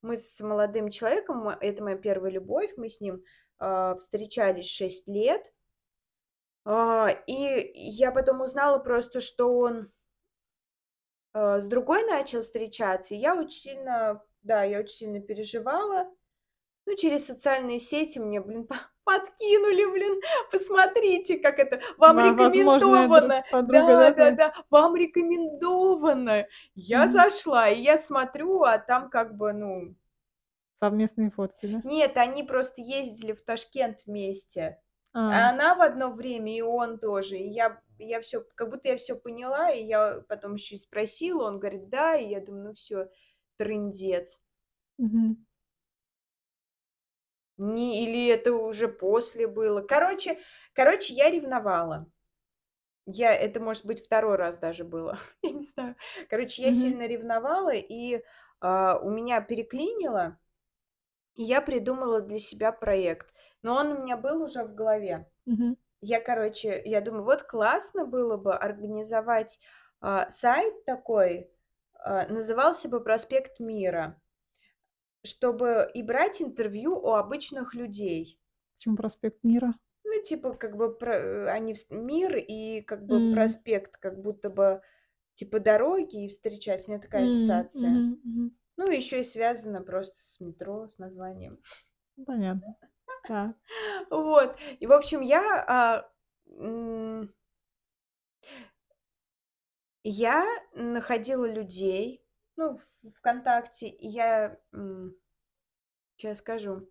[0.01, 3.23] мы с молодым человеком, это моя первая любовь, мы с ним,
[3.99, 5.41] встречались 6 лет.
[6.65, 9.91] А, и я потом узнала просто, что он
[11.33, 16.07] а, с другой начал встречаться, и я очень сильно, да, я очень сильно переживала.
[16.85, 20.21] Ну, через социальные сети мне, блин, по подкинули, блин,
[20.51, 23.43] посмотрите, как это вам дру рекомендовано.
[23.49, 24.31] подруга, да, твоя?
[24.31, 26.47] Да-да-да, вам рекомендовано.
[26.75, 27.11] Я Мгм.
[27.11, 29.95] зашла, и я смотрю, а там как бы, ну
[30.81, 31.83] Совместные фотки, да?
[31.83, 34.81] Нет, они просто ездили в Ташкент вместе.
[35.27, 35.51] А А.
[35.51, 37.37] она в одно время, и он тоже.
[37.37, 41.43] И я я все, как будто я все поняла, и я потом еще и спросила,
[41.45, 43.09] он говорит, да, и я думаю, ну все,
[43.57, 44.39] трындец.
[44.97, 45.35] Мгм.
[47.57, 49.81] Не, или это уже после было.
[49.81, 50.39] Короче,
[50.73, 52.11] короче, я ревновала.
[53.05, 55.95] Я, это может быть второй раз даже было, я не знаю.
[56.29, 56.73] Короче, я Мгм.
[56.73, 58.21] сильно ревновала, и
[58.61, 60.39] а, у меня переклинило,
[61.35, 63.33] и я придумала для себя проект.
[63.61, 65.29] Но он у меня был уже в голове.
[65.45, 65.75] Мгм.
[66.01, 69.59] Я, короче, я думаю, вот классно было бы организовать
[70.01, 71.51] а, сайт такой,
[71.93, 74.21] а, назывался бы «Проспект Мира»,
[75.23, 78.39] чтобы и брать интервью у обычных людей.
[78.77, 79.73] Почему проспект Мира?
[80.03, 83.27] Ну, типа, как бы про, э, они в мир и как бы М.
[83.27, 84.81] проспект, как будто бы
[85.35, 86.87] типа дороги и встречаются.
[86.87, 88.07] У меня такая М, ассоциация.
[88.23, 88.51] мгм.
[88.81, 91.59] Ну, еще и связано просто с метро, с названием.
[92.17, 92.75] Ну, Понятно.
[93.27, 93.55] Так.
[94.09, 94.57] Вот.
[94.79, 96.09] И, в общем, я, а,
[100.03, 104.57] я находила людей, ну, в ВКонтакте, и я,
[106.15, 106.89] сейчас скажу,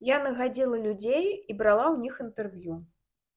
[0.00, 2.86] я находила людей и брала у них интервью.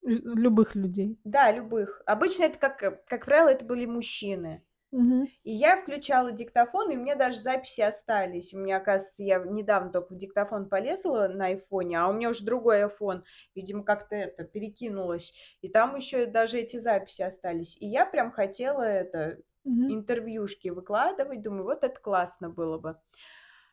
[0.01, 1.19] Лю- Любых людей.
[1.25, 2.01] Да, любых.
[2.05, 4.63] Обычно это, как, как правило, это были мужчины.
[4.91, 5.29] Мгм.
[5.43, 8.53] И я включала диктофон, и у меня даже записи остались.
[8.53, 12.43] У меня, оказывается, я недавно только в диктофон полезла на айфоне, а у меня уже
[12.43, 13.23] другой айфон,
[13.55, 15.33] видимо, как-то это перекинулось.
[15.61, 17.77] И там еще даже эти записи остались.
[17.77, 19.95] И я прям хотела это Мгм.
[19.97, 22.97] интервьюшки выкладывать, думаю, вот это классно было бы.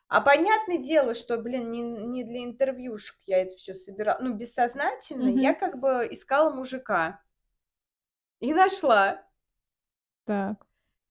[0.08, 4.18] А понятное дело, что, блин, не, не для интервьюшек я это все собирала.
[4.20, 5.50] Ну, бессознательно Мгм.
[5.50, 7.22] я как бы искала мужика.
[8.40, 9.26] И нашла.
[10.26, 10.65] Так.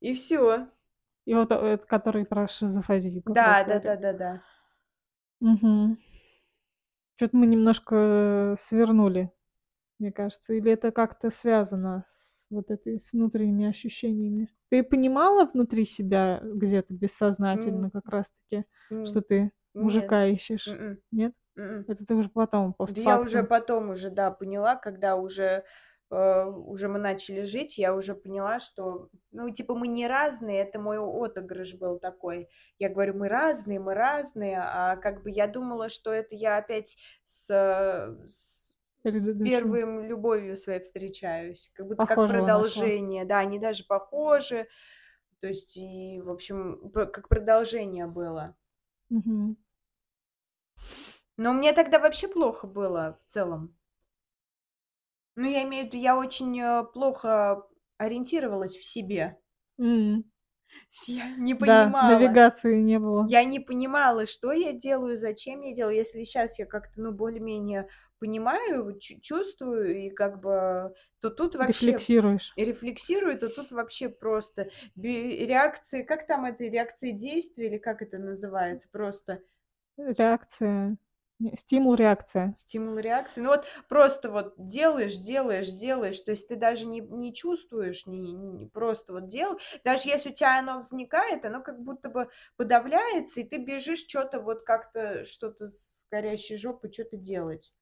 [0.09, 0.67] И все.
[1.25, 4.31] И вот э, это, который про шизофрению Да, да, да, да, да.
[5.41, 5.95] Мгм.
[7.15, 9.31] Что-то мы немножко свернули,
[9.99, 10.53] мне кажется.
[10.53, 14.49] Или это как-то связано с вот этой, с внутренними ощущениями?
[14.69, 20.15] Ты понимала внутри себя где-то бессознательно М, как раз-таки, м, что ты Нет.
[20.15, 20.79] мужика ищешь?
[20.79, 21.33] М-м, Нет?
[21.57, 21.87] м-м.
[21.87, 25.65] Это ты уже потом, Да я уже потом уже, да, поняла, когда уже,
[26.11, 30.79] э, уже мы начали жить, я уже поняла, что, ну, типа, мы не разные, это
[30.79, 32.49] мой отыгрыш был такой.
[32.79, 36.97] Я говорю, мы разные, мы разные, а как бы я думала, что это я опять
[37.25, 42.59] с, э, с, с первым любовью своей встречаюсь, как будто как Похожего нашла.
[42.59, 44.67] продолжение, да, они даже похожи,
[45.39, 48.55] то есть, и, в общем, как продолжение было.
[49.09, 49.57] Мгм.
[51.37, 53.75] Но мне тогда вообще плохо было в целом.
[55.36, 57.63] Ну, я имею в виду, я очень э, плохо
[57.98, 59.38] ориентировалась в себе.
[59.80, 60.26] М.
[61.08, 62.02] Я не Да, понимала.
[62.02, 63.30] навигации не было.
[63.30, 65.95] Я не понимала, что я делаю, зачем я делаю.
[65.98, 72.08] Если сейчас я как-то, ну, более-менее понимаю, чу- чувствую, и как бы, то тут вообще
[72.08, 72.56] Рефлексируешь.
[72.56, 78.89] рефлексирую, то тут вообще просто реакции, как там это, реакции действия, или как это называется,
[78.91, 79.41] просто
[79.98, 80.95] Реакция.
[81.58, 82.54] Стимул, реакция.
[82.58, 83.41] Стимул реакции.
[83.41, 88.32] Ну вот просто вот делаешь, делаешь, делаешь, то есть ты даже не, не чувствуешь, не,
[88.32, 89.60] не- просто вот дел.
[89.84, 94.39] Даже если у тебя оно возникает, оно как будто бы подавляется, и ты бежишь что-то
[94.39, 97.74] вот как-то, что-то с горящей жопой, что-то делать.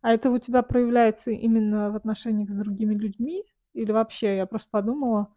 [0.00, 3.44] А это у тебя проявляется именно в отношениях с другими людьми?
[3.74, 5.34] Или вообще, я просто подумала,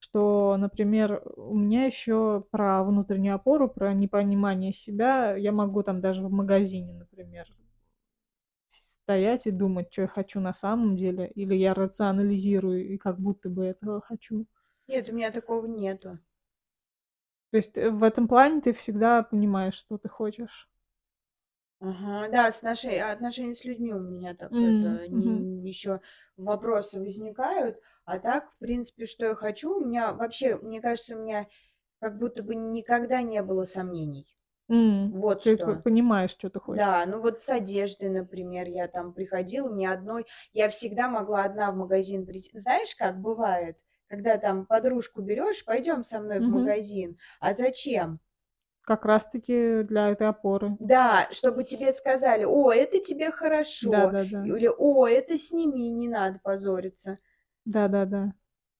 [0.00, 6.22] Что, например, у меня еще про внутреннюю опору, про непонимание себя, я могу там даже
[6.22, 7.46] в магазине, например,
[9.02, 13.48] стоять и думать, что я хочу на самом деле, или я рационализирую и как будто
[13.50, 14.46] бы этого хочу.
[14.88, 16.18] Нет, у меня такого нету.
[17.50, 20.66] То есть э, в этом плане ты всегда понимаешь, что ты хочешь.
[21.80, 26.00] Ага, да, с нашей, отношения с людьми у меня так М, это не, еще
[26.36, 31.20] вопросы возникают, а так, в принципе, что я хочу, у меня вообще, мне кажется, у
[31.22, 31.46] меня
[32.00, 34.36] как будто бы никогда не было сомнений.
[34.70, 35.84] М, Вот Ты что.
[35.84, 36.88] понимаешь, что ты хочешь.
[36.88, 41.70] Да, ну вот с одеждой, например, я там приходила, мне одной, я всегда могла одна
[41.72, 42.58] в магазин прийти.
[42.58, 46.48] Знаешь, как бывает, когда там подружку берешь, пойдем со мной в Мгм.
[46.48, 47.18] магазин.
[47.40, 48.20] А зачем?
[48.82, 50.78] Как раз-таки для этой опоры.
[50.78, 54.44] Да, чтобы тебе сказали, о, это тебе хорошо, Да-да-да.
[54.44, 57.18] или о, это сними, не надо позориться.
[57.68, 58.34] Да-да-да.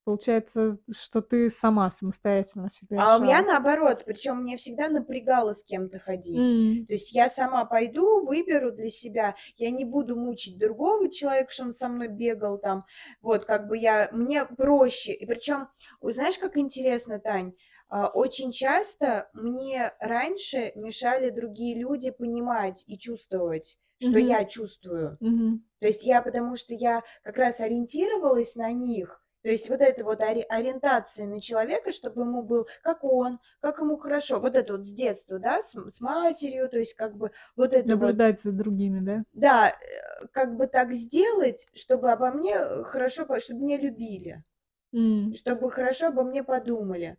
[0.05, 3.47] Получается, что ты сама самостоятельно всегда А у меня решала.
[3.47, 6.57] наоборот, причем мне всегда напрягало с кем-то ходить.
[6.57, 11.53] М, То есть я сама пойду, выберу для себя, я не буду мучить другого человека,
[11.53, 12.87] что он со мной бегал там.
[13.23, 15.13] Вот, как бы я, мне проще.
[15.13, 15.69] И причем,
[16.01, 17.53] знаешь, как интересно, Тань,
[17.91, 24.19] А, очень часто мне раньше мешали другие люди понимать и чувствовать, что Мгм.
[24.19, 25.19] я чувствую.
[25.21, 25.63] Мгм.
[25.81, 30.05] То есть я, потому что я как раз ориентировалась на них, то есть вот эта
[30.05, 34.75] вот ори- ориентация на человека, чтобы ему был как он, как ему хорошо, вот это
[34.77, 38.41] вот с детства, да, с, с матерью, то есть как бы вот это вот, Наблюдать
[38.41, 39.25] за другими, да?
[39.33, 44.45] да, э, как бы так сделать, чтобы обо мне э, хорошо, чтобы меня любили,
[44.93, 45.35] М.
[45.35, 47.19] чтобы хорошо обо мне подумали.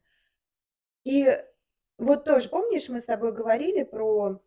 [1.04, 1.38] И
[1.98, 4.42] вот тоже, помнишь, мы с тобой говорили про,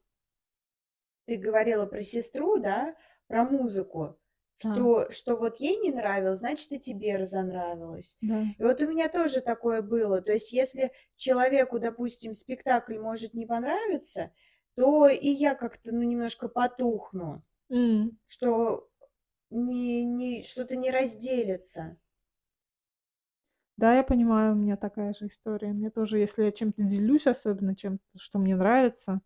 [1.26, 2.94] ты говорила про сестру, да,
[3.28, 4.18] про музыку,
[4.56, 8.18] что, что вот ей не нравилось, значит, и тебе разонравилось.
[8.20, 8.54] да.
[8.58, 10.20] И вот у меня тоже такое было.
[10.22, 14.32] То есть, если человеку, допустим, спектакль может не понравиться,
[14.76, 18.18] то и я как-то, ну, немножко потухну, М.
[18.28, 18.90] что
[19.50, 21.98] не, не, что-то не разделится.
[23.76, 25.72] Да, я понимаю, у меня такая же история.
[25.72, 29.20] Мне тоже, если я чем-то делюсь, особенно чем-то, что мне нравится,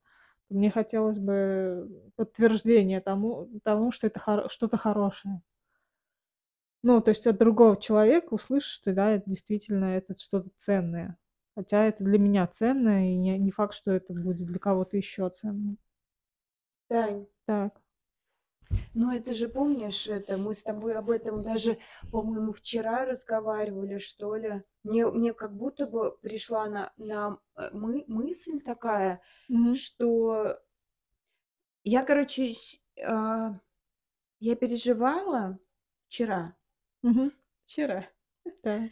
[0.50, 5.40] мне хотелось бы подтверждения тому, тому что это хоро- что-то хорошее.
[6.82, 11.18] Ну, то есть от другого человека услышишь, что да, это действительно это что-то ценное.
[11.54, 15.28] Хотя это для меня ценное, и не, не факт, что это будет для кого-то еще
[15.30, 15.78] ценным.
[16.88, 17.80] Тань, Так.
[18.96, 21.78] Ну это же помнишь, это мы с тобой об этом даже,
[22.10, 24.62] по-моему, вчера разговаривали, что ли.
[24.84, 29.74] Мне, мне как будто бы пришла на, на э, мы, мысль такая, Мгм.
[29.74, 30.58] что
[31.84, 33.52] я, короче, с- а,
[34.40, 35.58] я переживала
[36.08, 36.56] вчера.
[37.02, 37.32] Мгм.
[37.64, 38.06] Вчера.
[38.62, 38.90] Так.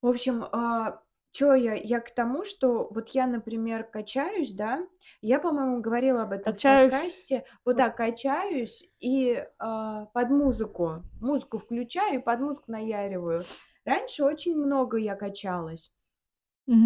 [0.00, 1.02] В общем, а,
[1.32, 1.74] чё я?
[1.74, 4.86] Я к тому, что вот я, например, качаюсь, да,
[5.20, 6.92] я, по-моему, говорила об этом в Качаюсь.
[6.92, 7.44] подкасте.
[7.64, 11.02] Вот так, качаюсь и а, под музыку.
[11.20, 13.42] Музыку включаю и под музыку наяриваю.
[13.84, 15.92] Раньше очень много я качалась.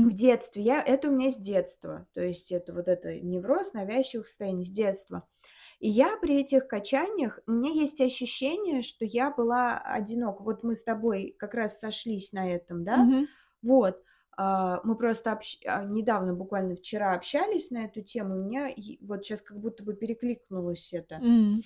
[0.02, 0.12] В Мгм.
[0.12, 0.62] детстве.
[0.62, 2.06] Я, это у меня с детства.
[2.14, 5.26] То есть это вот это невроз навязчивых состояний с детства.
[5.80, 10.42] И я при этих качаниях, у меня есть ощущение, что я была одинока.
[10.42, 13.08] Вот мы с тобой как раз сошлись на этом, да?
[13.08, 13.26] Мгм.
[13.62, 14.02] Вот.
[14.36, 18.68] А, Мы просто общ- а, недавно, буквально вчера общались на эту тему, у меня
[19.00, 21.16] вот сейчас как будто бы перекликнулось это.
[21.16, 21.62] М.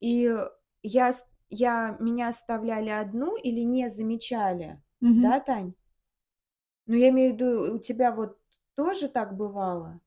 [0.00, 0.32] И
[0.82, 1.10] я,
[1.48, 5.22] я, меня оставляли одну или не замечали, Мгм.
[5.22, 5.74] да, Тань?
[6.86, 8.38] Ну, я имею в виду, у тебя вот
[8.74, 10.00] тоже так бывало?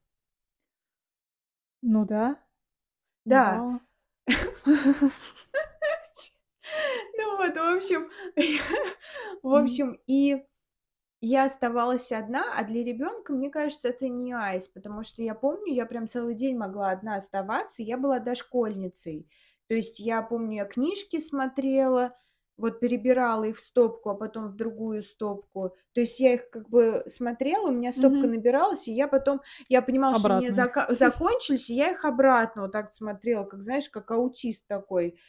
[1.82, 2.38] Ну да.
[3.26, 3.56] Да.
[3.56, 3.80] бывало.
[7.17, 8.10] Ну вот, в общем,
[9.43, 10.43] в общем, и
[11.22, 15.74] я оставалась одна, а для ребенка, мне кажется, это не айс, потому что я помню,
[15.74, 19.28] я прям целый день могла одна оставаться, я была дошкольницей.
[19.68, 22.16] То есть я помню, я книжки смотрела,
[22.58, 25.76] вот перебирала их в стопку, а потом в другую стопку.
[25.94, 28.28] То есть я их как бы смотрела, у меня стопка Мгм.
[28.28, 30.50] набиралась, и я потом, я понимала, что они Обратно.
[30.50, 35.20] зака- закончились, и я их обратно вот так смотрела, как, знаешь, как аутист такой.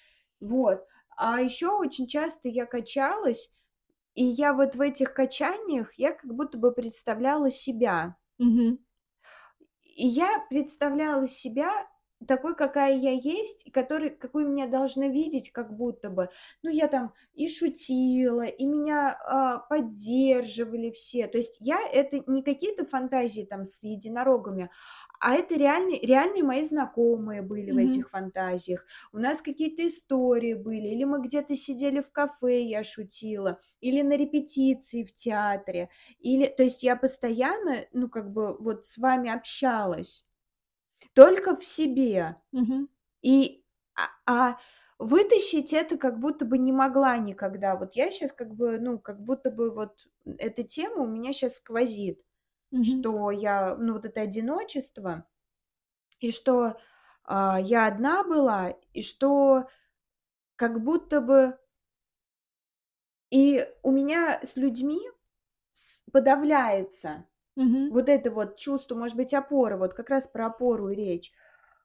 [0.40, 0.86] Вот.
[1.16, 3.52] А еще очень часто я качалась,
[4.18, 8.16] и я вот в этих качаниях, я как будто бы представляла себя.
[8.38, 8.80] Мгм.
[9.84, 11.70] И я представляла себя
[12.26, 16.30] такой, какая я есть, и который, какую меня должны видеть, как будто бы.
[16.64, 21.28] Ну, я там и шутила, и меня а, поддерживали все.
[21.28, 24.68] То есть я это не какие-то фантазии там с единорогами,
[25.20, 27.78] а это реальные, реальные мои знакомые были в Мгм.
[27.78, 28.86] этих фантазиях.
[29.12, 34.16] У нас какие-то истории были, или мы где-то сидели в кафе, я шутила, или на
[34.16, 35.90] репетиции в театре.
[36.18, 40.24] Или, то есть я постоянно, ну, как бы вот с вами общалась,
[41.14, 42.36] только в себе.
[42.52, 42.88] Мгм.
[43.22, 43.64] И,
[44.26, 44.58] а, а
[44.98, 47.76] вытащить это как будто бы не могла никогда.
[47.76, 51.56] Вот я сейчас как бы, ну, как будто бы вот эта тема у меня сейчас
[51.56, 52.22] сквозит,
[52.72, 53.08] Мгм.
[53.08, 55.26] что я, ну, вот это одиночество,
[56.20, 56.76] и что
[57.24, 59.68] а, я одна была, и что
[60.56, 61.58] как будто бы
[63.30, 65.00] и у меня с людьми
[66.12, 67.26] подавляется
[67.56, 67.90] Мгм.
[67.90, 71.32] вот это вот чувство, может быть, опоры, вот как раз про опору и речь.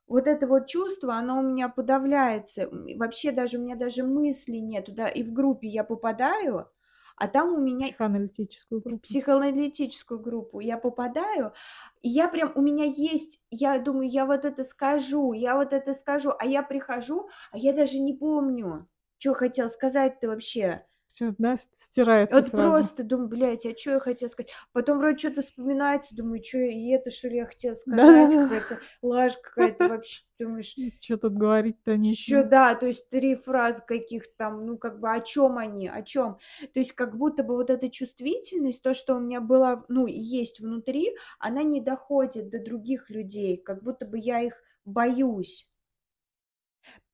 [0.07, 2.69] Вот это вот чувство, оно у меня подавляется.
[2.97, 6.69] Вообще даже у меня даже мыслей нету, да, и в группе я попадаю,
[7.15, 9.01] а там у меня Психоаналитическую группу.
[9.01, 11.53] психоаналитическую группу я попадаю,
[12.01, 15.93] и я прям, у меня есть, я думаю, я вот это скажу, я вот это
[15.93, 20.85] скажу, а я прихожу, а я даже не помню, что хотел сказать-то вообще.
[21.13, 22.89] Всё, да, ст стирается Вот сразу.
[22.95, 26.89] просто думаю: "Блядь, а чё я хотела сказать?" Потом вроде чё-то вспоминается, думаю: "Чё, и
[26.89, 28.35] это, что ли, я хотела сказать?
[28.39, 28.47] Да-да-да.
[28.47, 30.23] Какая-то лажа какая-то вообще".
[30.39, 32.43] Думаешь чё тут говорить-то Ещё, нечего.
[32.43, 36.37] да, то есть 3 фразы каких-то там, ну, как бы о чём они, о чём?
[36.73, 40.19] То есть как будто бы вот эта чувствительность, то, что у меня была, ну, и
[40.19, 45.65] есть внутри, она не доходит до других людей, как будто бы я их боюсь.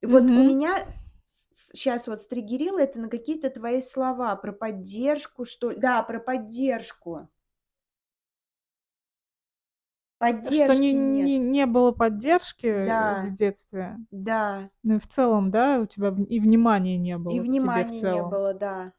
[0.03, 0.43] Вот у Мгм.
[0.43, 0.85] меня
[1.51, 5.77] с с щас вот стригерило это на какие-то твои слова про поддержку, что ли.
[5.77, 7.29] Да, про поддержку.
[10.51, 11.31] Что не Поддержки нет.
[11.31, 13.31] не не было поддержки, э, в Да.
[13.31, 13.97] детстве.
[14.11, 14.69] Да.
[14.83, 17.85] Ну и в целом, да, у тебя в и внимания не И было к тебе
[17.85, 18.23] в внимания не целом.
[18.23, 18.93] было, да.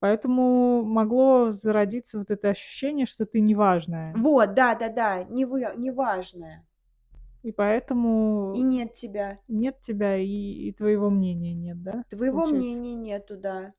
[0.00, 4.24] Поэтому могло зародиться вот это ощущение, что ты неважная.
[4.24, 6.66] Вот, да-да-да, невы неважная.
[7.48, 7.52] И
[8.52, 9.40] И поэтому нет тебя.
[9.48, 12.82] нет тебя, и и твоего мнения нет, да, Твоего получается?
[12.84, 13.72] мнения нету, да.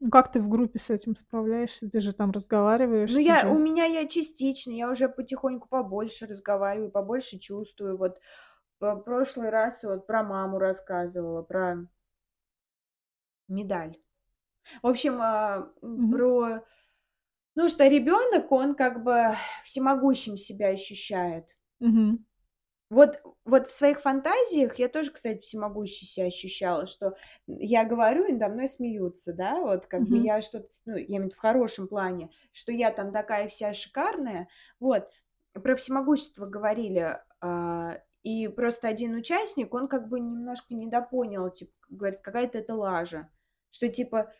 [0.00, 1.88] Ну, как ты в группе с этим справляешься?
[1.90, 6.26] Ты же там разговариваешь, Ну, я у же меня я частично, я уже потихоньку побольше
[6.26, 7.96] разговариваю, побольше чувствую.
[7.96, 8.18] Вот
[8.80, 11.86] в прошлый раз вот про маму рассказывала, про
[13.48, 13.98] медаль.
[14.82, 15.18] В общем,
[15.96, 16.22] Мгм.
[16.22, 16.64] про
[17.54, 19.34] ну, что ребёнок, он как бы
[19.64, 21.46] всемогущим себя ощущает.
[21.80, 22.24] Мгм.
[22.90, 28.32] Вот вот в своих фантазиях я тоже, кстати, всемогущей ся ощущала, что я говорю, и
[28.32, 30.18] надо мной смеются, да, вот как бы Мгм.
[30.18, 34.48] я что-то, ну, я имею в хорошем плане, что я там такая вся шикарная.
[34.78, 35.08] Вот.
[35.54, 42.20] Про всемогущество говорили, а, и просто один участник, он как бы немножко недопонял, типа, говорит:
[42.20, 43.28] "Какая-то это лажа".
[43.70, 44.32] Что типа,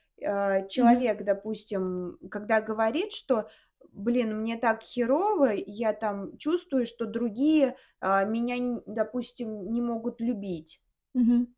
[0.80, 1.02] Мгм.
[1.02, 3.48] человек, допустим, когда говорит, что:
[3.92, 10.80] "Блин, мне так херово, я там чувствую, что другие, а, меня, допустим, не могут любить".
[11.14, 11.54] Мгм.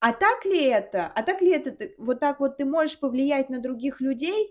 [0.00, 1.06] А так ли это?
[1.06, 4.50] А так ли это ты вот так вот ты можешь повлиять на других людей,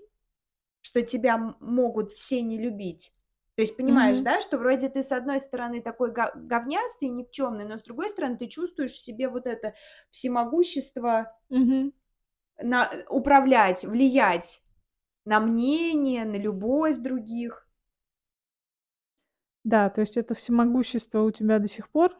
[0.81, 3.13] что тебя могут все не любить?
[3.55, 4.23] То есть понимаешь, Мгм.
[4.23, 8.47] да, что вроде ты с одной стороны такой говнястый, никчёмный, но с другой стороны ты
[8.47, 9.75] чувствуешь в себе вот это
[10.11, 11.91] всемогущество Мгм.
[12.64, 14.62] На управлять, влиять
[15.26, 17.68] на мнение, на любовь других.
[19.66, 22.16] Да, то есть это всемогущество у тебя до сих пор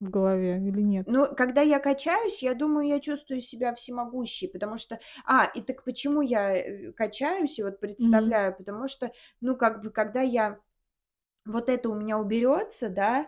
[0.00, 1.08] в голове или нет?
[1.10, 5.84] Ну, когда я качаюсь, я думаю, я чувствую себя всемогущей, потому что А, и так
[5.84, 8.54] почему я, э, качаюсь и вот представляю?
[8.54, 9.10] Потому что,
[9.40, 10.60] ну, как бы, когда я
[11.46, 13.26] вот это у меня уберётся, да,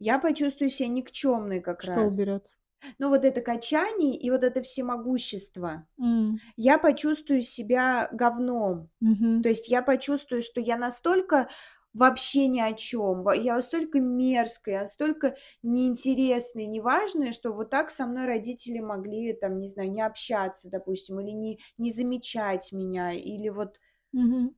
[0.00, 2.06] я почувствую ся никчёмной как Что раз.
[2.06, 2.54] уберётся?
[2.98, 5.86] Ну, вот это качание и вот это всемогущество.
[5.98, 6.40] М.
[6.56, 8.90] Я почувствую себя говном.
[9.00, 9.42] Мгм.
[9.42, 11.48] То есть я почувствую, что я настолько
[11.94, 12.74] вообще ни о
[13.22, 19.60] во я настолько мерзкая, настолько неинтересная неважная, что вот так со мной родители могли, там,
[19.60, 23.78] не знаю, не общаться, допустим, или не не замечать меня, или вот.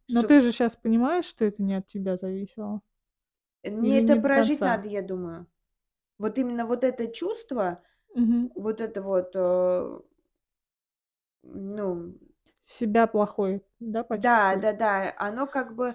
[0.08, 2.80] Но что ты же щас понимаешь, что это не от тебя зависело?
[3.64, 5.46] Мне Или это прожить надо, я думаю.
[6.18, 7.82] Вот именно вот это чувство,
[8.14, 8.50] Мгм.
[8.54, 10.00] вот это вот, э
[11.44, 12.18] ну
[12.64, 14.56] Себя плохой, да, Да, почувствовать?
[14.56, 15.94] да-да, оно как бы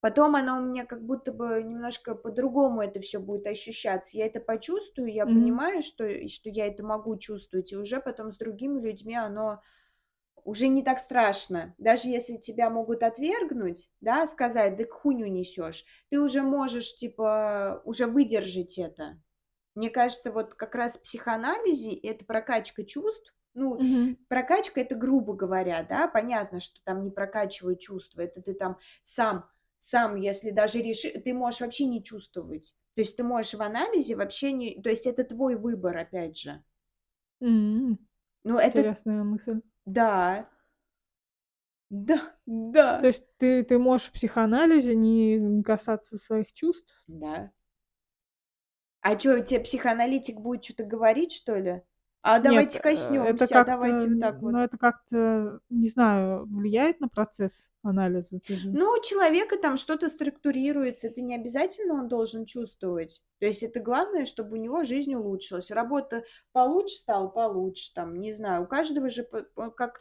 [0.00, 4.16] потом оно у меня как будто бы немножко по-другому это всё будет ощущаться.
[4.18, 5.60] Я это почувствую, я Мгм.
[5.66, 9.62] понимаю, что и что я это могу чувствовать, и уже потом с другими людьми оно
[10.44, 11.74] уже не так страшно.
[11.78, 18.06] Даже если тебя могут отвергнуть, да, сказать: "Дык хуйню несёшь", ты уже можешь, типа, уже
[18.06, 19.20] выдержать это.
[19.80, 23.34] Мне кажется, вот как раз в психоанализе это прокачка чувств.
[23.54, 24.18] Ну, Мгм.
[24.28, 26.06] прокачка- это грубо говоря, да.
[26.06, 31.32] Понятно, что там не прокачивают чувства, это ты там сам сам, если даже реши ты
[31.32, 32.74] можешь вообще не чувствовать.
[32.94, 36.62] То есть ты можешь в анализе вообще не то есть это твой выбор, опять же.
[37.40, 39.62] Ну, это Интересная мысль.
[39.86, 40.46] Да.
[41.90, 43.00] Да, То да.
[43.06, 47.02] есть ты ты можешь в психоанализе не не касаться своих чувств?
[47.08, 47.50] Да.
[49.02, 51.82] А чё, те психоаналитик будет чё-то говорить, что ли?
[52.22, 54.64] А Нет, давайте э, это коснёмся, а как-то, давайте вот так ну, вот.
[54.64, 58.40] это как-то, не знаю, влияет на процесс анализа?
[58.46, 63.22] Же Ну, у человека там что-то структурируется, это не обязательно он должен чувствовать.
[63.38, 65.70] То есть это главное, чтобы у него жизнь улучшилась.
[65.70, 68.64] Работа получше стала- получше, там, не знаю.
[68.64, 69.26] У каждого же
[69.76, 70.00] как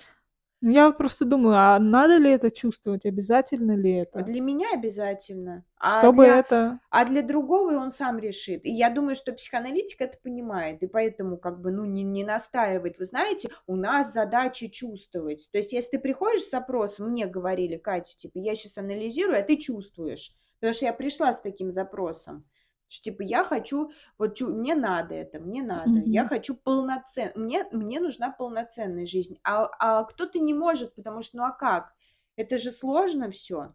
[0.61, 4.25] Ну, я вот просто думаю, а надо ли это чувствовать, обязательно ли это?
[4.25, 8.65] Для меня обязательно, а Чтобы для это а для другого он сам решит.
[8.65, 12.97] И я думаю, что психоаналитик это понимает, и поэтому как бы, ну, не не настаивает.
[12.97, 15.47] Вы знаете, у нас задача чувствовать.
[15.51, 19.43] То есть если ты приходишь с запросом, мне говорили: "Катя, типа, я щас анализирую, а
[19.43, 20.33] ты чувствуешь".
[20.59, 22.45] Потому что я пришла с таким запросом.
[22.89, 26.25] Что, типа, я хочу, вот чу- мне надо это, мне надо, я Мгм.
[26.25, 31.43] хочу полноцен, мне, мне нужна полноценная жизнь, а, а кто-то не может, потому что, ну
[31.45, 31.93] а как?
[32.35, 33.73] Это же сложно все.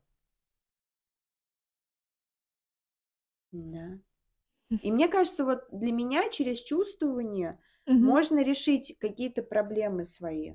[3.53, 3.99] Да.
[4.81, 8.17] И мне кажется, вот для меня через чувствование Мгм.
[8.19, 10.55] можно решить какие-то проблемы свои.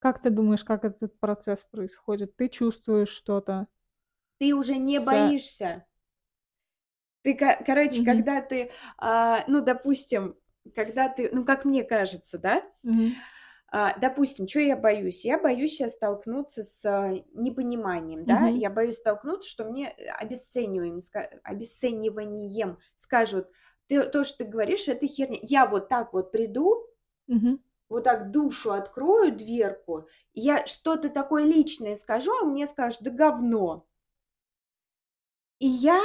[0.00, 2.36] Как ты думаешь, как этот процесс происходит?
[2.36, 3.68] Ты чувствуешь что-то?
[4.36, 5.86] Ты уже не Вся- боишься.
[7.22, 8.02] Ты, ко- короче, Мгм.
[8.02, 10.36] когда ты, а, ну, допустим,
[10.74, 13.22] когда ты, ну, как мне кажется, да, Мгм.
[13.74, 15.24] А, допустим, что я боюсь?
[15.24, 18.48] Я боюсь сейчас столкнуться с а, непониманием, да?
[18.48, 18.54] Мгм.
[18.54, 20.98] Я боюсь столкнуться, что мне обесцениваем,
[21.42, 23.48] обесцениванием скажут,
[23.86, 25.38] ты, то, что ты говоришь, это херня.
[25.42, 26.86] Я вот так вот приду,
[27.28, 27.58] Мгм.
[27.88, 33.86] вот так душу открою, дверку, я что-то такое личное скажу, а мне скажут, да говно.
[35.60, 36.00] И я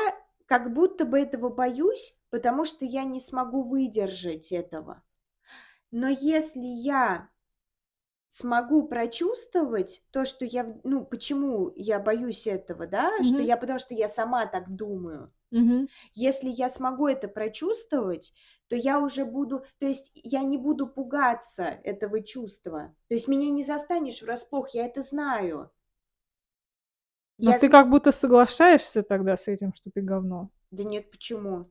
[0.47, 5.03] как будто бы этого боюсь, потому что я не смогу выдержать этого.
[5.91, 7.29] Но если я
[8.27, 13.43] смогу прочувствовать то, что я, ну, почему я боюсь этого, да, что Мгм.
[13.43, 15.33] я, потому что я сама так думаю.
[15.51, 15.87] Мгм.
[16.13, 18.33] Если я смогу это прочувствовать,
[18.69, 22.95] то я уже буду, то есть я не буду пугаться этого чувства.
[23.07, 25.71] То есть меня не застанешь врасплох, я это знаю.
[27.39, 30.51] Но Я ты как будто соглашаешься тогда с этим, что ты говно.
[30.71, 31.69] Да нет, почему?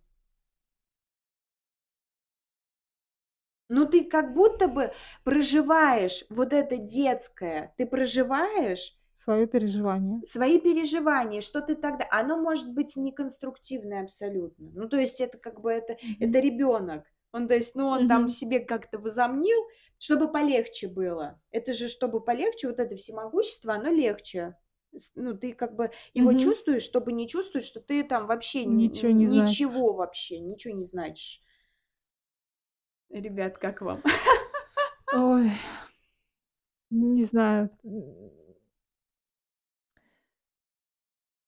[3.68, 4.92] Ну ты как будто бы
[5.22, 10.22] проживаешь вот это детское, ты проживаешь Свое переживание.
[10.22, 14.70] свои переживания, что ты тогда, оно может быть неконструктивное абсолютно.
[14.74, 17.04] Ну, то есть это как бы это, это ребенок.
[17.32, 18.28] Он, то есть, ну, он там Мгм.
[18.28, 19.58] себе как-то возомнил,
[19.98, 21.40] чтобы полегче было.
[21.50, 24.56] Это же, чтобы полегче, вот это всемогущество, оно легче.
[25.14, 26.38] Ну, ты как бы его Мгм.
[26.38, 31.40] чувствуешь, чтобы не чувствовать, что ты там вообще Ничего не ничего вообще, ничего не значишь.
[33.10, 34.02] Ребят, как вам?
[35.12, 35.50] Ой,
[36.90, 37.70] не знаю.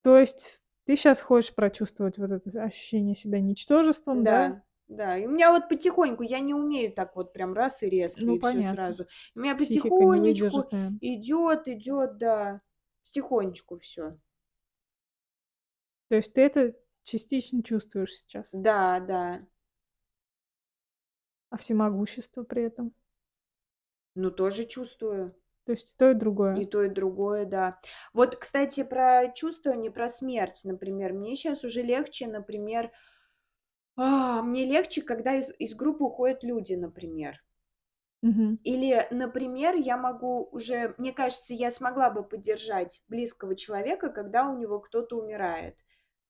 [0.03, 4.57] То есть ты сейчас хочешь прочувствовать вот это ощущение себя ничтожеством, да?
[4.57, 5.19] Да, да.
[5.19, 8.33] И у меня вот потихоньку, я не умею так вот прям раз и резко, Ну,
[8.33, 9.07] и все сразу.
[9.35, 10.71] У меня Психика не потихонечку
[11.01, 12.61] идет, идет, да.
[13.09, 14.19] Потихонечку все.
[16.09, 19.47] То есть ты это частично чувствуешь сейчас, Да, да.
[21.51, 22.95] а всемогущество при этом?
[24.15, 25.35] Ну, тоже чувствую.
[25.65, 26.15] То есть и то, и
[26.53, 26.67] И другое.
[26.67, 27.81] то, и другое, да.
[28.13, 31.13] Вот, кстати, про чувствование, про смерть, например.
[31.15, 32.91] Мне сейчас уже легче, например,
[33.97, 37.43] а, мне легче, когда из, из группы уходят люди, например.
[38.65, 44.57] Или, например, я могу уже, мне кажется, я смогла бы поддержать близкого человека, когда у
[44.59, 45.77] него кто-то умирает.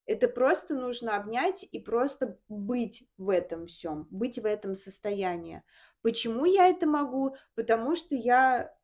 [0.06, 5.62] Это просто нужно обнять и просто быть в этом всем, быть в этом состоянии.
[6.02, 7.36] Почему я это могу?
[7.54, 8.74] Потому что я,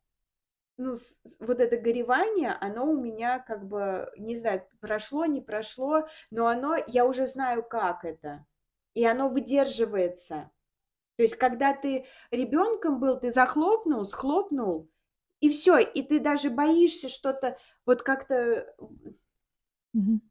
[0.77, 5.41] ну, с- с- вот это горевание, оно у меня как бы, не знаю, прошло, не
[5.41, 8.45] прошло, но оно, я уже знаю, как это.
[8.93, 10.51] И оно выдерживается.
[11.15, 14.89] То есть, когда ты ребенком был, ты захлопнул, схлопнул,
[15.39, 18.73] и все, и ты даже боишься что-то, вот как-то,
[19.93, 20.21] Мгм.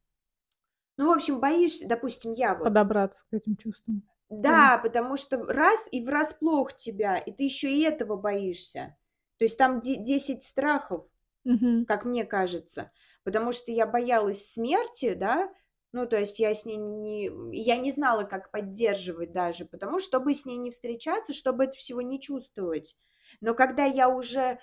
[0.96, 4.02] ну, в общем, боишься, допустим, я вот, Подобраться к этим чувствам.
[4.30, 8.96] да, потому что раз и врасплох тебя, и ты еще и этого боишься.
[9.38, 11.06] То есть там де- 10 страхов,
[11.44, 11.84] Мгм.
[11.86, 12.90] как мне кажется,
[13.24, 15.52] потому что я боялась смерти, да,
[15.94, 17.30] ну, то есть я с ней не...
[17.56, 21.74] Я не знала, как поддерживать даже, потому что, чтобы с ней не встречаться, чтобы это
[21.74, 22.96] всего не чувствовать.
[23.40, 24.58] Но когда я уже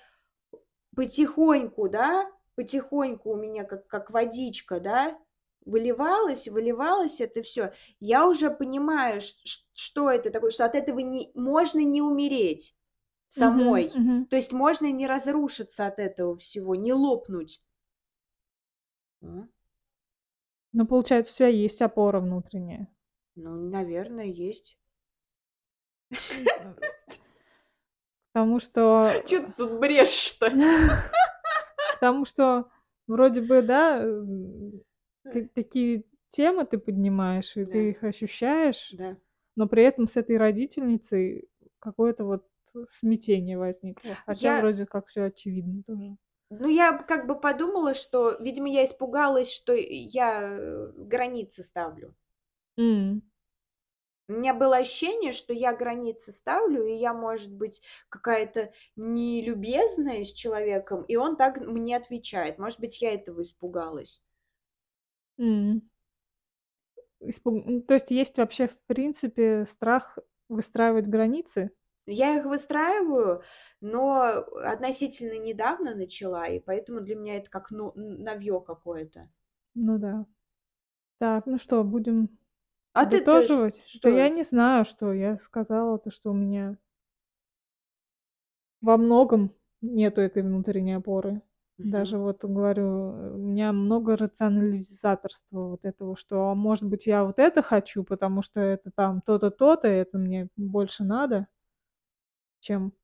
[0.94, 5.18] потихоньку, да, потихоньку у меня как, как водичка, да,
[5.64, 9.22] выливалось, выливалось это все, я уже понимаю,
[9.72, 12.76] что это такое, что от этого не, можно не умереть
[13.28, 13.90] самой.
[13.94, 14.26] Мгм.
[14.26, 17.62] То есть можно не разрушиться от этого всего, не лопнуть.
[20.72, 22.88] Ну, получается, у тебя есть опора внутренняя.
[23.34, 24.78] Ну, наверное, есть.
[28.32, 29.10] Потому что...
[29.26, 30.50] Че ты тут брешешь-то?
[31.94, 32.70] Потому что
[33.06, 34.02] вроде бы, да,
[35.24, 37.72] ты такие темы ты поднимаешь, и Да.
[37.72, 39.16] ты их ощущаешь, Да.
[39.56, 41.48] но при этом с этой родительницей
[41.78, 42.46] какое-то вот
[42.90, 44.14] смятение возникло.
[44.24, 46.16] Хотя Я- вроде как все очевидно тоже.
[46.60, 50.58] Ну, я как бы подумала, что, видимо, я испугалась, что я
[50.94, 52.14] границы ставлю.
[52.78, 53.22] М.
[54.28, 60.32] У меня было ощущение, что я границы ставлю, и я, может быть, какая-то нелюбезная с
[60.32, 62.58] человеком, и он так мне отвечает.
[62.58, 64.20] Может быть, я этого испугалась.
[65.38, 65.82] М.
[67.20, 71.70] испуг ну, то есть есть вообще, в принципе, страх выстраивать границы?
[72.06, 73.42] Я их выстраиваю,
[73.80, 74.22] но
[74.64, 79.30] относительно недавно начала, и поэтому для меня это как ну новье какое-то.
[79.74, 80.24] Ну да.
[81.18, 82.38] Так, ну что, будем
[82.94, 83.82] А ты-то ш подытоживать?
[84.02, 84.30] Да я что?
[84.30, 86.78] не знаю, что я сказала, то, что у меня
[88.80, 91.42] во многом нету этой внутренней опоры.
[91.78, 97.38] Даже вот говорю, у меня много рационализаторства вот этого, что, а может быть, я вот
[97.40, 101.48] это хочу, потому что это там то-то, то-то, это мне больше надо,
[102.62, 102.94] чем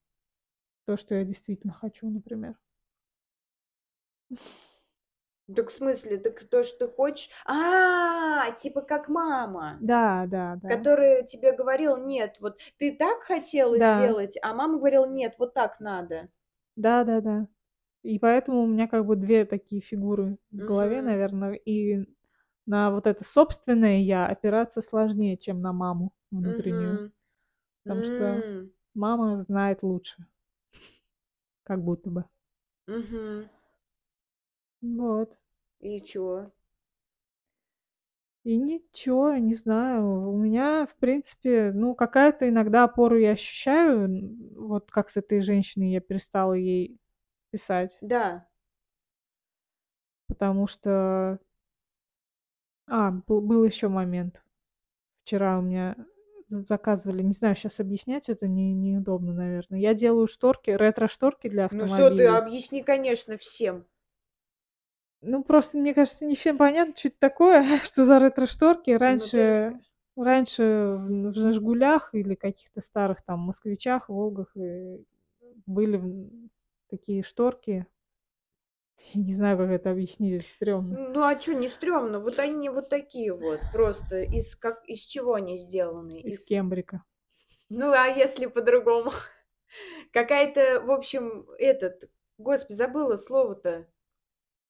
[0.87, 2.59] то, что я действительно хочу, например.
[5.55, 10.89] Так в смысле, так то, что ты хочешь А, типа как мама, Да, да, да.
[10.89, 14.19] которая тебе говорила: "Нет, вот ты так хотела Да.
[14.21, 16.31] сделать", а мама говорила: "Нет, вот так надо".
[16.77, 17.49] Да-да-да.
[18.03, 21.03] И поэтому у меня как бы 2 такие фигуры в голове, Мгм.
[21.03, 22.07] наверно, и
[22.67, 27.01] на вот это собственное "я" опираться сложнее, чем на маму внутреннюю.
[27.85, 28.45] Потому что.
[28.95, 30.27] Мама знает лучше.
[31.67, 32.25] Как будто бы.
[32.89, 33.49] Мгм.
[34.83, 35.37] Вот.
[35.81, 36.51] И чё?
[38.45, 40.31] И ничего, не знаю.
[40.33, 44.09] У меня, в принципе, ну, какая-то иногда опору я ощущаю.
[44.57, 46.99] Вот как с этой женщиной я перестала ей
[47.51, 47.99] писать.
[48.03, 48.49] Да.
[50.31, 51.39] Потому что
[52.87, 54.41] А, был был ещё момент.
[55.25, 55.97] Вчера у меня
[56.51, 59.77] заказывали, не знаю, щас объяснять это не неудобно, наверно.
[59.77, 62.27] Я делаю шторки, ретро-шторки для Ну что ты, автомобилей.
[62.27, 63.87] объясни, конечно, всем.
[65.23, 68.91] Ну, просто, мне кажется, не всем понятно, чё это такое, что за ретро-шторки.
[69.07, 69.81] Ну ты раска Раньше
[70.17, 74.99] раньше в "Жигулях" или каких-то старых там "Москвичах", "Волгах", э,
[75.67, 76.01] были,
[76.89, 77.87] такие шторки.
[79.15, 81.09] Я не знаю, как это объяснить, это стрёмно.
[81.11, 82.21] Ну, а чё не стрёмно?
[82.21, 86.21] Вот они вот такие вот, просто из как из чего они сделаны?
[86.21, 87.03] Из Из кембрика.
[87.71, 89.13] Ну, а если по-другому?
[90.13, 92.05] Какая-то, в общем, этот,
[92.39, 93.87] господи, забыла слово-то.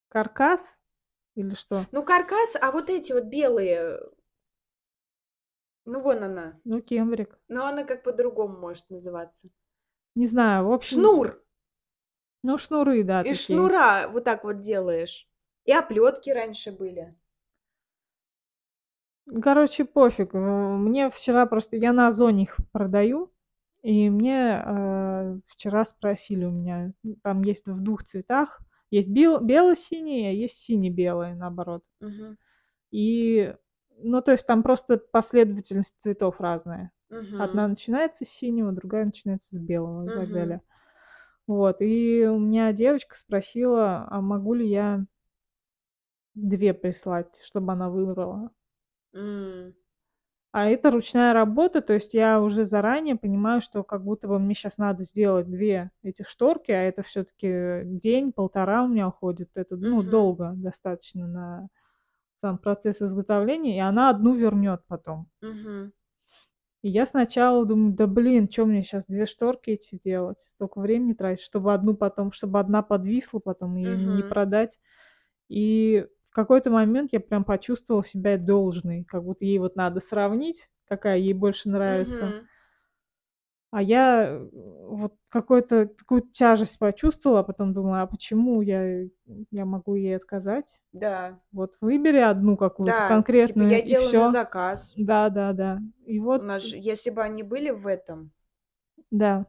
[0.09, 0.79] Каркас
[1.35, 1.87] или что?
[1.93, 4.01] Ну, каркас, а вот эти вот белые
[5.87, 6.61] Ну, вон она.
[6.65, 7.39] Ну, кембрик.
[7.49, 9.49] Но она как по-другому может называться.
[10.15, 11.43] Не знаю, в общем Шнур!
[12.45, 13.47] Ну, шнуры, да, Из такие.
[13.47, 15.29] шнура вот так вот делаешь.
[15.65, 17.15] И оплётки раньше были.
[19.43, 20.35] Короче, пофиг.
[20.35, 23.33] Э, мне вчера просто я на "Озоне" их продаю,
[23.83, 28.61] и мне, э, вчера спросили у меня, там есть в 2 цветах.
[28.91, 31.83] Есть бел бело-синие, а есть сине-белые, наоборот.
[32.01, 32.39] Мгм.
[32.93, 33.55] И,
[33.99, 36.93] ну, то есть там просто последовательность цветов разная.
[37.11, 37.37] Мгм.
[37.37, 40.63] Одна начинается с синего, другая начинается с белого и так далее.
[41.49, 45.07] Вот, и у меня девочка спросила, а могу ли я
[46.37, 48.51] 2 прислать, чтобы она выбрала.
[49.15, 49.75] М.
[50.55, 54.55] А это ручная работа, то есть я уже заранее понимаю, что как будто бы мне
[54.55, 59.51] щас надо сделать 2 этих шторки, а это всё-таки день-полтора у меня уходит.
[59.55, 60.03] Это, ну, Мгм.
[60.03, 61.69] долго достаточно на
[62.43, 65.29] сам процесс изготовления, и она 1 вернёт потом.
[65.43, 65.93] Мгм.
[66.85, 71.13] И я сначала думаю: "Да блин, чё мне щас 2 шторки эти делать, столько времени
[71.15, 74.23] тратить, чтобы 1 потом, чтобы 1 подвисла потом и не Мгм.
[74.23, 74.79] продать".
[75.49, 80.69] И в какой-то момент я прям почувствовала себя должной, как будто ей вот надо сравнить,
[80.89, 82.35] какая ей больше нравится.
[82.35, 82.49] Мгм.
[83.73, 84.49] А я, э,
[84.87, 89.05] вот какую-то такую тяжесть почувствовала, а потом думаю: "А почему я
[89.51, 90.75] я могу ей отказать?
[90.93, 91.41] Да.
[91.53, 94.27] Вот выбери 1 какую-то Да, типа конкретную я и делаю на всё".
[94.27, 94.97] заказ.
[94.97, 95.81] Да-да-да.
[96.07, 98.33] И У вот нас же если бы они были в этом
[99.13, 99.49] Да.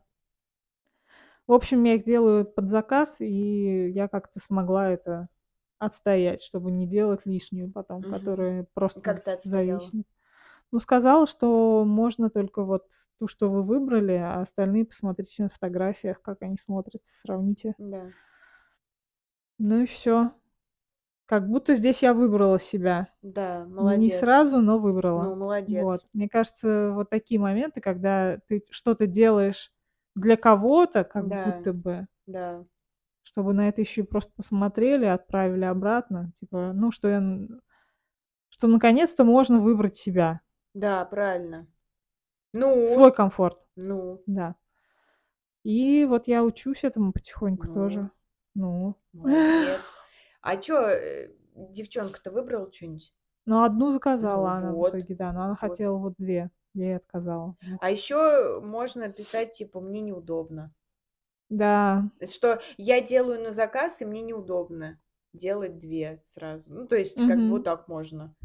[1.47, 5.29] В общем, я их делаю под заказ, и я как-то смогла это
[5.79, 8.05] отстоять, чтобы не делать лишнюю потом, Мгм.
[8.05, 10.05] которая просто зависнет.
[10.73, 12.83] Ну, сказала, что можно только вот
[13.19, 17.75] ту, что вы выбрали, а остальные посмотрите на фотографиях, как они смотрятся, сравните.
[17.79, 18.11] Да.
[19.59, 20.31] Ну и всё.
[21.27, 23.09] Как будто здесь я выбрала себя.
[23.23, 24.11] Да, Не не молодец.
[24.11, 25.25] сразу, но выбрала.
[25.25, 25.35] Ну,
[25.67, 26.01] Вот.
[26.01, 26.05] молодец.
[26.13, 29.71] Мне кажется, вот такие моменты, когда ты что-то делаешь
[30.15, 31.35] для кого-то, как Да.
[31.43, 32.65] будто бы Да.
[33.25, 36.31] чтобы на это ещё и просто посмотрели, отправили обратно.
[36.39, 37.19] Типа, ну, что я
[38.49, 40.41] что наконец-то можно выбрать себя.
[40.75, 41.67] Да, правильно.
[42.53, 42.73] Ну?
[42.87, 43.59] Свой комфорт.
[43.75, 44.25] Ну?
[44.27, 44.55] Да.
[45.65, 47.69] И вот я учусь этому потихоньку Ну?
[47.69, 48.11] тоже.
[48.55, 48.95] Ну?
[49.13, 49.95] Молодец.
[50.41, 53.11] А чё, э, девчонка-то выбрала чё-нибудь?
[53.47, 54.95] Ну, 1 Ну заказала она в вот.
[54.99, 55.79] итоге, да, но она Вот.
[55.79, 56.49] хотела вот 2.
[56.73, 57.79] Я ей отказала в 2.
[57.81, 60.73] А ещё можно писать типа: "Мне неудобно".
[61.49, 62.09] Да.
[62.27, 64.99] Что я делаю на заказ, и мне неудобно
[65.33, 66.73] делать 2 сразу.
[66.73, 68.35] Ну, то есть как бы вот так можно.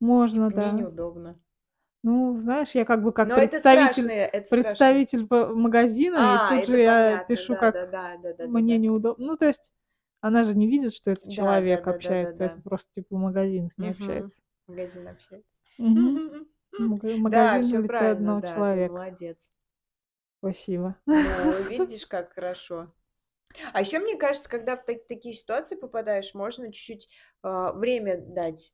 [0.00, 0.72] Можно, Типа, мне да.
[0.72, 1.38] неудобно.
[2.04, 4.50] Ну, знаешь, я как бы как Но это представитель это страшные.
[4.50, 8.60] представитель п магазина, и А, тут это же я понятно, пишу, как да-да-да, да-да-да-да.
[8.60, 9.26] мне неудобно.
[9.26, 9.72] Ну, то есть
[10.20, 11.88] она же не видит, что это Да, человек да-да-да-да-да.
[11.88, 13.92] общается, это просто типа магазин с ней Мгм.
[13.92, 14.40] общается.
[14.66, 15.62] Магазин общается.
[17.26, 18.92] Да, магазин в всё лице правильно, одного да, ты человека.
[18.92, 19.48] молодец.
[20.42, 20.96] Спасибо.
[21.06, 22.92] Ну, видишь, как хорошо.
[23.74, 27.08] А ещё, мне кажется, когда в та такие ситуации попадаешь, можно чуть-чуть,
[27.42, 28.73] а, время дать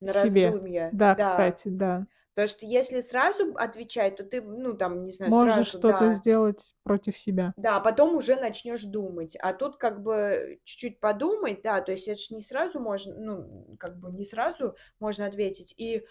[0.00, 0.12] на Себе.
[0.12, 0.90] раздумье.
[0.90, 1.16] Да, Да.
[1.16, 2.06] кстати, да.
[2.34, 6.12] Потому что если сразу отвечать, то ты, ну, там, не знаю, Можешь сразу, что-то да.
[6.12, 7.54] сделать против себя.
[7.56, 9.36] Да, а потом уже начнёшь думать.
[9.40, 13.76] А тут как бы чуть-чуть подумать, да, то есть это ж не сразу можно, ну,
[13.80, 15.74] как бы не сразу можно ответить.
[15.76, 16.04] И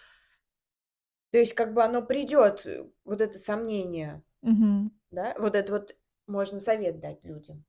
[1.33, 4.91] то есть как бы оно придёт, э, вот это сомнение, Мгм.
[5.11, 5.35] да.
[5.39, 5.95] Вот это вот
[6.27, 7.65] можно совет дать людям,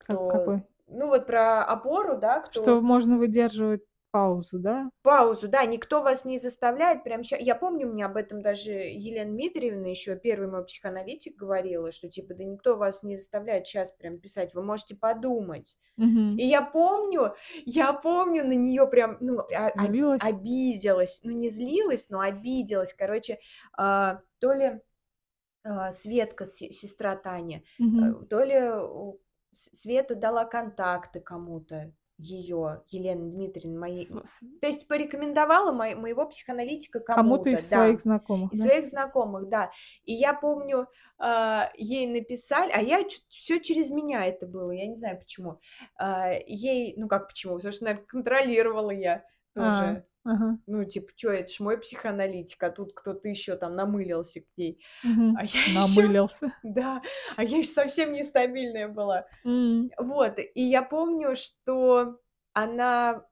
[0.00, 0.64] Как кто какой?
[0.88, 3.82] ну, вот про опору, да, Что кто можно выдерживать
[4.14, 4.90] паузу, да?
[5.04, 9.30] Паузу, да, никто вас не заставляет прям ща Я помню, мне об этом даже Елена
[9.30, 14.18] Дмитриевна, ещё первый мой психоаналитик, говорила, что типа: "Да никто вас не заставляет щас прям
[14.18, 15.76] писать, вы можете подумать".
[15.98, 16.40] Мгм.
[16.40, 17.34] И я помню,
[17.66, 20.20] я помню, на неё прям, ну, а об Злилась?
[20.20, 21.20] обиделась.
[21.24, 22.94] Ну, не злилась, но обиделась.
[22.94, 23.38] Короче,
[23.78, 24.80] а, то ли,
[25.64, 28.16] а, Светка, се сестра Тани, Мгм.
[28.22, 28.60] э, то ли
[29.52, 34.06] Света дала контакты кому-то её, Елены Дмитриевны, моей.
[34.60, 37.76] То есть порекомендовала мо моего психоаналитика Кому-то кому-то, из да.
[37.84, 38.64] своих знакомых, Из да?
[38.64, 39.70] своих знакомых, да.
[40.04, 40.86] И я помню,
[41.18, 45.60] а, ей написали, а я всё через меня это было, я не знаю почему.
[45.96, 49.24] А, ей, ну как почему, потому что, наверно, контролировала я
[49.56, 50.04] А, тоже.
[50.24, 50.58] Ага.
[50.66, 54.82] Ну, типа, чё, это ж мой психоаналитик, а тут кто-то ещё там намылился к ней.
[55.02, 55.36] Мгм.
[55.38, 56.52] А я Намылился.
[56.62, 57.02] да,
[57.36, 59.26] а я ещё совсем нестабильная была.
[59.44, 59.90] М.
[59.98, 62.20] Вот, и я помню, что
[62.54, 63.26] она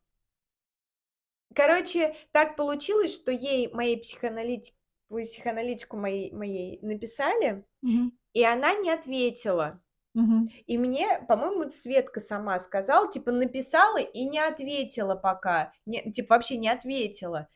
[1.54, 4.74] Короче, так получилось, что ей, моей психоаналитик
[5.10, 8.12] психоаналитику моей моей написали, Мгм.
[8.34, 9.82] и она не ответила.
[10.14, 10.52] Мгм.
[10.66, 15.72] И мне, по-моему, Светка сама сказала, типа, написала и не ответила пока.
[15.86, 17.48] Не типа, вообще не ответила.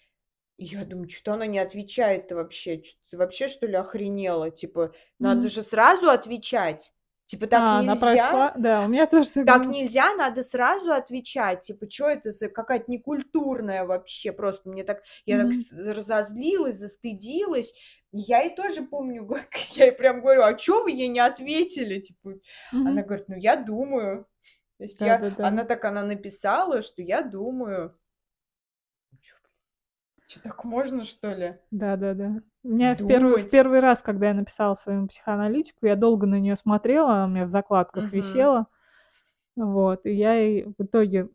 [0.58, 2.80] И я думаю: "Чё-то она не отвечает-то вообще.
[2.80, 4.50] Чё ты вообще, что ли, охренела?
[4.50, 5.50] Типа, надо Мгм.
[5.50, 6.92] же сразу отвечать.
[7.26, 7.96] Типа, так А, она нельзя".
[7.96, 8.52] прочла?
[8.56, 11.60] Да, у меня тоже так Так нельзя, надо сразу отвечать.
[11.60, 14.32] Типа, чё это за какая-то некультурная вообще.
[14.32, 15.54] Просто мне так я так Мгм.
[15.54, 17.74] с разозлилась, застыдилась.
[18.16, 19.28] И я ей тоже помню,
[19.74, 22.34] я ей прям говорю: "А чё вы ей не ответили?" Типа.
[22.82, 23.02] Она Мгм.
[23.02, 24.26] говорит: "Ну, я думаю".
[24.78, 25.42] То есть я Да-да-да.
[25.42, 27.96] она так она написала, что я думаю.
[30.26, 31.58] Чё, так можно, что ли?
[31.72, 32.42] Да-да-да.
[32.62, 36.38] У меня в первый в первый раз, когда я написала своему психоаналитику, я долго на
[36.38, 38.12] неё смотрела, она у меня в закладках Мгм.
[38.12, 38.66] висела.
[39.56, 41.30] Вот, и я ей в итоге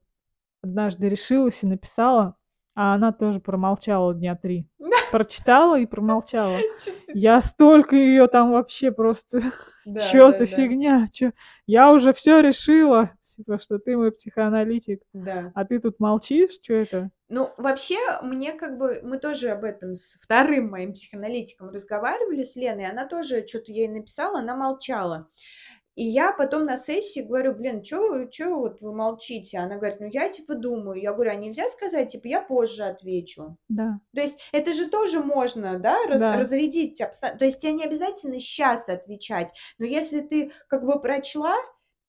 [0.64, 2.38] однажды решилась и написала,
[2.76, 4.68] а она тоже промолчала дня 3.
[5.12, 6.58] Прочитала и промолчала.
[7.14, 9.42] Я столько её там вообще просто
[9.86, 11.08] Да, Чё за фигня?
[11.12, 11.32] Чё?
[11.68, 15.52] Я уже всё решила, типа, что ты мой психоаналитик, Да.
[15.56, 16.60] а ты тут молчишь?
[16.62, 17.10] Чё это?
[17.30, 22.56] Ну, вообще, мне как бы мы тоже об этом с вторым моим психоаналитиком разговаривали, с
[22.56, 22.86] Леной.
[22.90, 25.28] Она тоже чё-то ей написала, она молчала.
[25.96, 28.22] И я потом на сессии говорю: "Блин, чё
[28.58, 31.02] вот вы молчите?" Она говорит: "Ну, я, типа, думаю".
[31.02, 34.02] Я говорю: "А нельзя сказать, типа, я позже отвечу?" Да.
[34.16, 36.34] То есть это же тоже можно, да, раз Да.
[36.34, 39.54] разрядить обсто то есть те не обязательно щас отвечать.
[39.80, 41.56] Но если ты как бы прочла,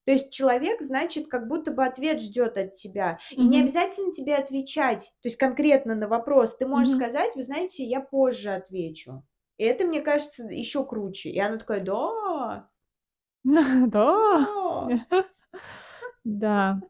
[0.05, 3.19] то есть человек, значит, как будто бы ответ ждёт от тебя.
[3.37, 6.57] И не обязательно тебе отвечать, то есть конкретно на вопрос.
[6.57, 6.93] Ты можешь Мгм.
[6.93, 9.23] сказать: "Вы знаете, я позже отвечу".
[9.57, 11.29] И это, мне кажется, ещё круче.
[11.31, 12.69] И она такая: "Да?"
[13.91, 14.87] Да.
[16.25, 16.81] Да.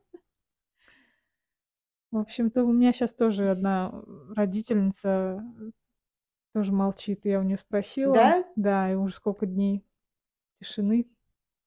[2.12, 3.92] В общем-то, у меня щас тоже одна,
[4.36, 5.72] родительница, э,
[6.54, 7.26] тоже молчит.
[7.26, 8.36] Я у неё спросила.
[8.36, 8.44] Да?
[8.56, 9.86] Да, и уже сколько дней
[10.62, 11.10] тишины.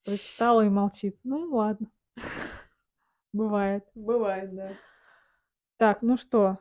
[0.05, 1.19] Прочитала и молчит.
[1.25, 1.91] Ну ладно.
[3.33, 3.87] Бывает.
[3.95, 4.79] Бывает, да.
[5.81, 6.59] Так, ну что,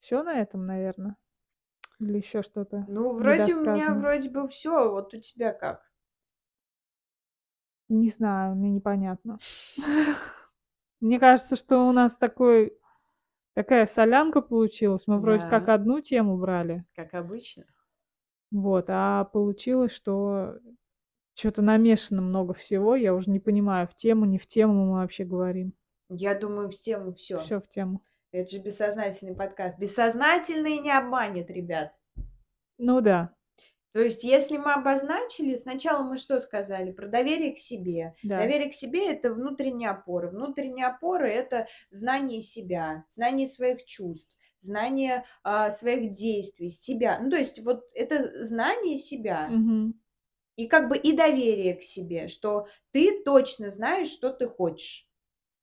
[0.00, 1.16] всё на этом, наверно?
[2.00, 4.90] Или ещё что-то Ну, вроде у меня вроде бы всё.
[4.92, 5.90] Вот у тебя как?
[7.88, 9.38] Не знаю, мне непонятно.
[11.00, 12.76] Мне кажется, что у нас такой
[13.54, 15.02] такая солянка получилась.
[15.06, 16.84] Мы вроде как одну тему брали.
[16.94, 17.64] Как обычно.
[18.50, 20.58] Вот, а получилось, что
[21.34, 22.96] чё-то намешано много всего.
[22.96, 25.74] Я уже не понимаю, в тему, не в тему мы вообще говорим.
[26.08, 27.40] Я думаю, в тему всё.
[27.40, 28.02] Всё в тему.
[28.32, 29.78] Это же бессознательный подкаст.
[29.78, 31.92] Бессознательный не обманет, ребят.
[32.78, 33.35] Ну да.
[33.96, 36.92] То есть, если мы обозначили, сначала мы что сказали?
[36.92, 38.14] Про доверие к себе.
[38.22, 38.40] Да.
[38.40, 40.28] Доверие к себе- это внутренняя опора.
[40.28, 47.18] Внутренняя опора- это знание себя, знание своих чувств, знание, а, своих действий, себя.
[47.22, 49.48] Ну, то есть вот это знание себя.
[49.48, 49.98] Мгм.
[50.56, 55.08] И как бы и доверие к себе, что ты точно знаешь, что ты хочешь.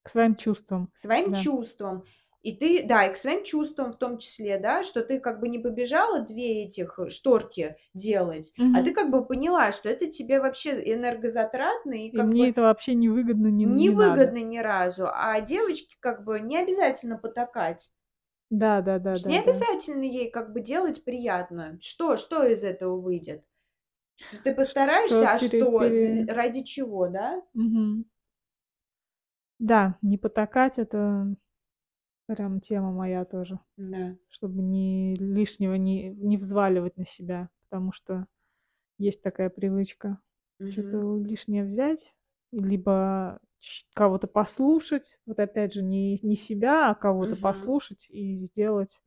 [0.02, 1.40] К своим чувствам, К своим да.
[1.40, 2.04] чувствам.
[2.44, 5.48] И ты, да, и к своим чувствам в том числе, да, что ты как бы
[5.50, 10.72] не побежала 2 этих шторки делать, а ты как бы поняла, что это тебе вообще
[10.94, 15.08] энергозатратно и И как мне бы это вообще не выгодно, не не невыгодно ни разу.
[15.12, 17.92] А девочке как бы не обязательно потакать.
[18.62, 19.56] Да да да да не да.
[19.62, 21.78] обязательно ей как бы делать приятно.
[21.82, 23.44] Что что из этого выйдет?
[24.44, 25.80] Ты Ш что постараешься, а пере что?
[25.80, 27.42] Пере ради чего, да?
[27.54, 28.06] Мгм.
[29.60, 31.36] Да, не потакать- это
[32.28, 33.60] прям тема моя тоже.
[33.78, 34.16] Да.
[34.30, 38.28] Чтобы ни лишнего не не взваливать на себя, потому что
[39.00, 40.20] есть такая привычка
[40.60, 41.04] Мгм.
[41.04, 42.14] чё-то лишнее взять,
[42.52, 43.40] либо
[43.96, 45.20] кого-то послушать.
[45.28, 47.38] Вот опять же, не не себя, а кого-то Мгм.
[47.38, 49.02] послушать и сделать,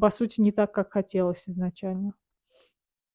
[0.00, 2.14] по сути, не так, как хотелось изначально.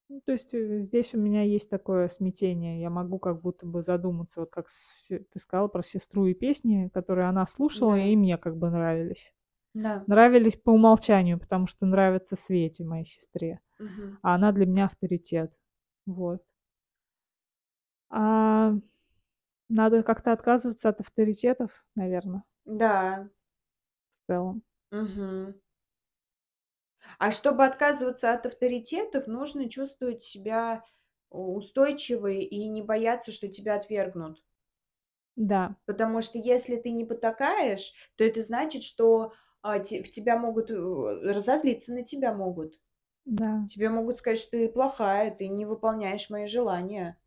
[0.09, 2.79] Ну, то есть, э, здесь у меня есть такое смятение.
[2.79, 6.89] Я могу как будто бы задуматься, вот как с ты сказала про сестру и песни,
[6.93, 8.03] которые она слушала, Да.
[8.03, 9.33] и мне как бы нравились.
[9.73, 10.03] Да.
[10.07, 14.19] Нравились по умолчанию, потому что нравятся Свете, моей сестре, Мгм.
[14.21, 15.51] а она для меня авторитет.
[16.05, 16.41] Вот.
[18.11, 18.73] А,
[19.69, 22.43] надо как-то отказываться от авторитетов, наверно.
[22.65, 23.29] Да.
[24.27, 24.63] В целом.
[24.91, 25.55] Мгм.
[27.20, 30.84] А чтобы отказываться от авторитетов, нужно чувствовать себя
[31.30, 34.41] устойчивой и не бояться, что тебя отвергнут.
[35.36, 35.76] Да.
[35.86, 40.72] Потому что если ты не потакаешь, то это значит, что, а, те в тебя могут,
[40.72, 42.80] э, разозлиться на тебя могут.
[43.26, 43.66] Да.
[43.70, 47.18] Тебе могут сказать, что ты плохая, ты не выполняешь мои желания.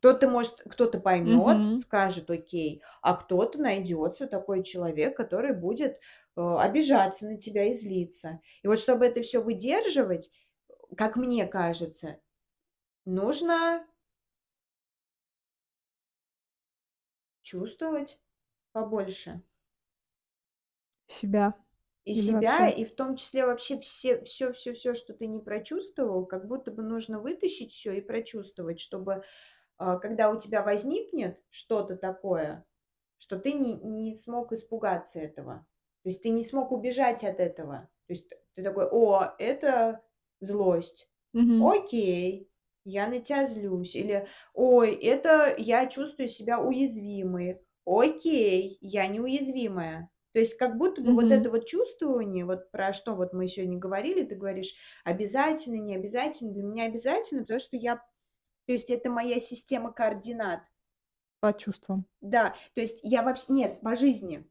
[0.00, 1.74] Кто-то, может, кто-то поймет, Мгм.
[1.74, 5.98] скажет: "Окей", а кто-то найдется такой человек, который будет,
[6.36, 8.40] э, обижаться на тебя и злиться.
[8.62, 10.30] И вот чтобы это всё выдерживать,
[10.96, 12.18] как мне кажется,
[13.06, 13.86] нужно
[17.44, 18.18] чувствовать
[18.72, 19.42] побольше.
[21.08, 21.54] Себя
[22.06, 22.70] И или себя, вообще?
[22.70, 26.70] и в том числе вообще все всё всё всё, что ты не прочувствовал, как будто
[26.70, 29.22] бы нужно вытащить всё и прочувствовать, чтобы,
[29.96, 32.66] когда у тебя возникнет что-то такое,
[33.18, 35.66] что ты не не смог испугаться этого.
[36.02, 37.90] То есть ты не смог убежать от этого.
[38.06, 40.02] То есть ты такой: "О, это
[40.40, 41.10] злость.
[41.32, 41.74] Мгм.
[41.74, 42.50] Окей,
[42.84, 43.94] я на тя злюсь".
[43.96, 47.60] Или: "Ой, это я чувствую себя уязвимой.
[47.86, 50.10] Окей, я неуязвимая".
[50.32, 53.78] То есть как будто бы вот это вот чувствование, вот про что вот мы сегодня
[53.78, 54.74] говорили, ты говоришь:
[55.04, 56.52] "Обязательно, не обязательно".
[56.52, 58.02] Для меня обязательно, потому что я
[58.70, 60.60] то есть это моя система координат.
[61.40, 62.04] По чувствам.
[62.20, 64.48] Да, то есть я вообщ нет, по жизни.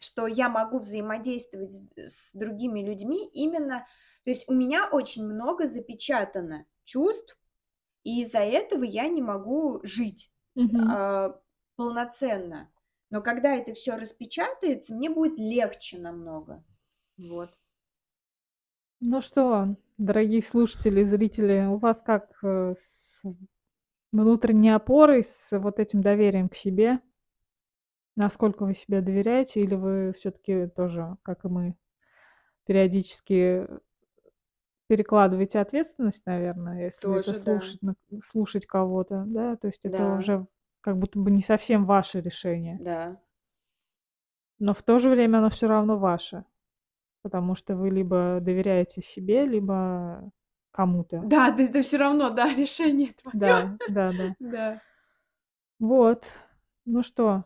[0.00, 3.86] Что я могу взаимодействовать с с другими людьми именно
[4.24, 7.38] то есть у меня очень много запечатано чувств,
[8.02, 10.90] и из-за этого я не могу жить, Мгм.
[10.90, 11.40] а,
[11.76, 12.68] полноценно.
[13.10, 16.64] Но когда это всё распечатается, мне будет легче намного.
[17.16, 17.50] Вот.
[19.02, 22.74] Ну что, дорогие слушатели, зрители, у вас как, э,
[23.22, 23.34] с
[24.12, 27.00] внутренней опорой, с вот этим доверием к себе?
[28.16, 31.76] Насколько вы себе доверяете или вы всё-таки тоже, как и мы,
[32.66, 33.66] периодически
[34.88, 37.76] перекладываете ответственность, наверное, если это Тоже, да.
[37.78, 37.94] слушать на
[38.24, 39.54] слушать кого-то, да?
[39.56, 40.08] То есть это Да.
[40.08, 40.48] уже
[40.80, 42.80] как будто бы не совсем ваше решение.
[42.80, 43.20] Да.
[44.60, 46.44] Но в то же время оно всё равно ваше,
[47.22, 50.30] потому что вы либо доверяете себе, либо
[50.72, 51.28] кому-то.
[51.28, 53.32] Да, то есть это всё равно, да, решение твоё.
[53.32, 54.34] Да, да-да.
[54.40, 54.82] Да.
[55.80, 56.26] Вот.
[56.84, 57.44] Ну что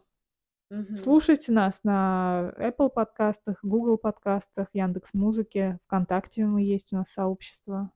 [0.71, 0.95] Мгм.
[0.95, 7.93] слушайте нас на Apple подкастах, Google подкастах, "Яндекс.Музыке", "ВКонтакте" мы есть, у нас сообщество,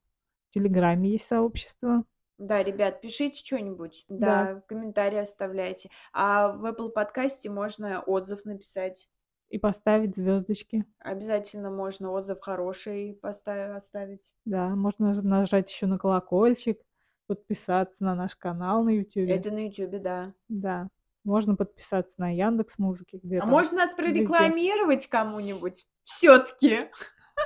[0.51, 2.05] в "Телеграме" есть сообщество.
[2.39, 4.49] Да, ребят, пишите чё-нибудь, Да.
[4.53, 5.91] да, комментарии оставляйте.
[6.13, 9.09] А в Apple подкасте можно отзыв написать.
[9.51, 10.85] И поставить звёздочки.
[11.01, 14.31] Обязательно можно отзыв хороший поста оставить.
[14.45, 16.79] Да, можно нажать ещё на колокольчик,
[17.27, 19.37] подписаться на наш канал на "Ютубе".
[19.37, 20.33] Это на "Ютубе", да.
[20.49, 20.89] Да,
[21.25, 24.03] можно подписаться на "Яндекс.Музыке", где А там можно нас везде.
[24.03, 26.91] прорекламировать кому-нибудь всё-таки?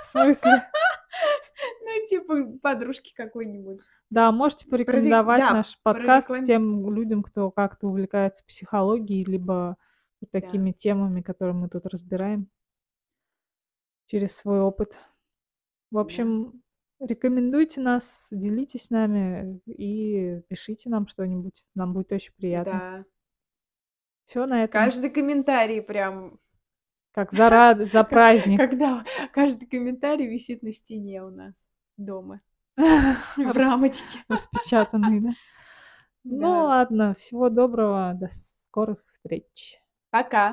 [0.02, 0.62] В смысле?
[1.84, 3.86] Ну, типа подружке какой-нибудь.
[4.10, 9.76] Да, можете Прорек порекомендовать да, наш подкаст тем людям, кто как-то увлекается психологией, либо
[10.22, 10.40] вот Да.
[10.40, 12.48] такими темами, которые мы тут разбираем
[14.06, 14.94] через свой опыт.
[15.90, 16.00] В Да.
[16.00, 16.62] общем,
[17.00, 21.62] рекомендуйте нас, делитесь с нами и пишите нам что-нибудь.
[21.74, 22.72] Нам будет очень приятно.
[22.72, 23.04] Да.
[24.26, 24.72] Всё на этом.
[24.72, 26.38] Каждый комментарий прям
[27.12, 27.78] Как за, рад...
[27.90, 28.58] за праздник.
[28.58, 31.68] Когда каждый комментарий висит на стене у нас
[31.98, 32.40] дома.
[32.76, 34.18] В рамочке.
[34.28, 35.30] Распечатанный, да?
[36.24, 36.64] Ну Да.
[36.64, 38.28] ладно, всего доброго, до
[38.68, 39.81] скорых встреч.
[40.12, 40.44] Пока.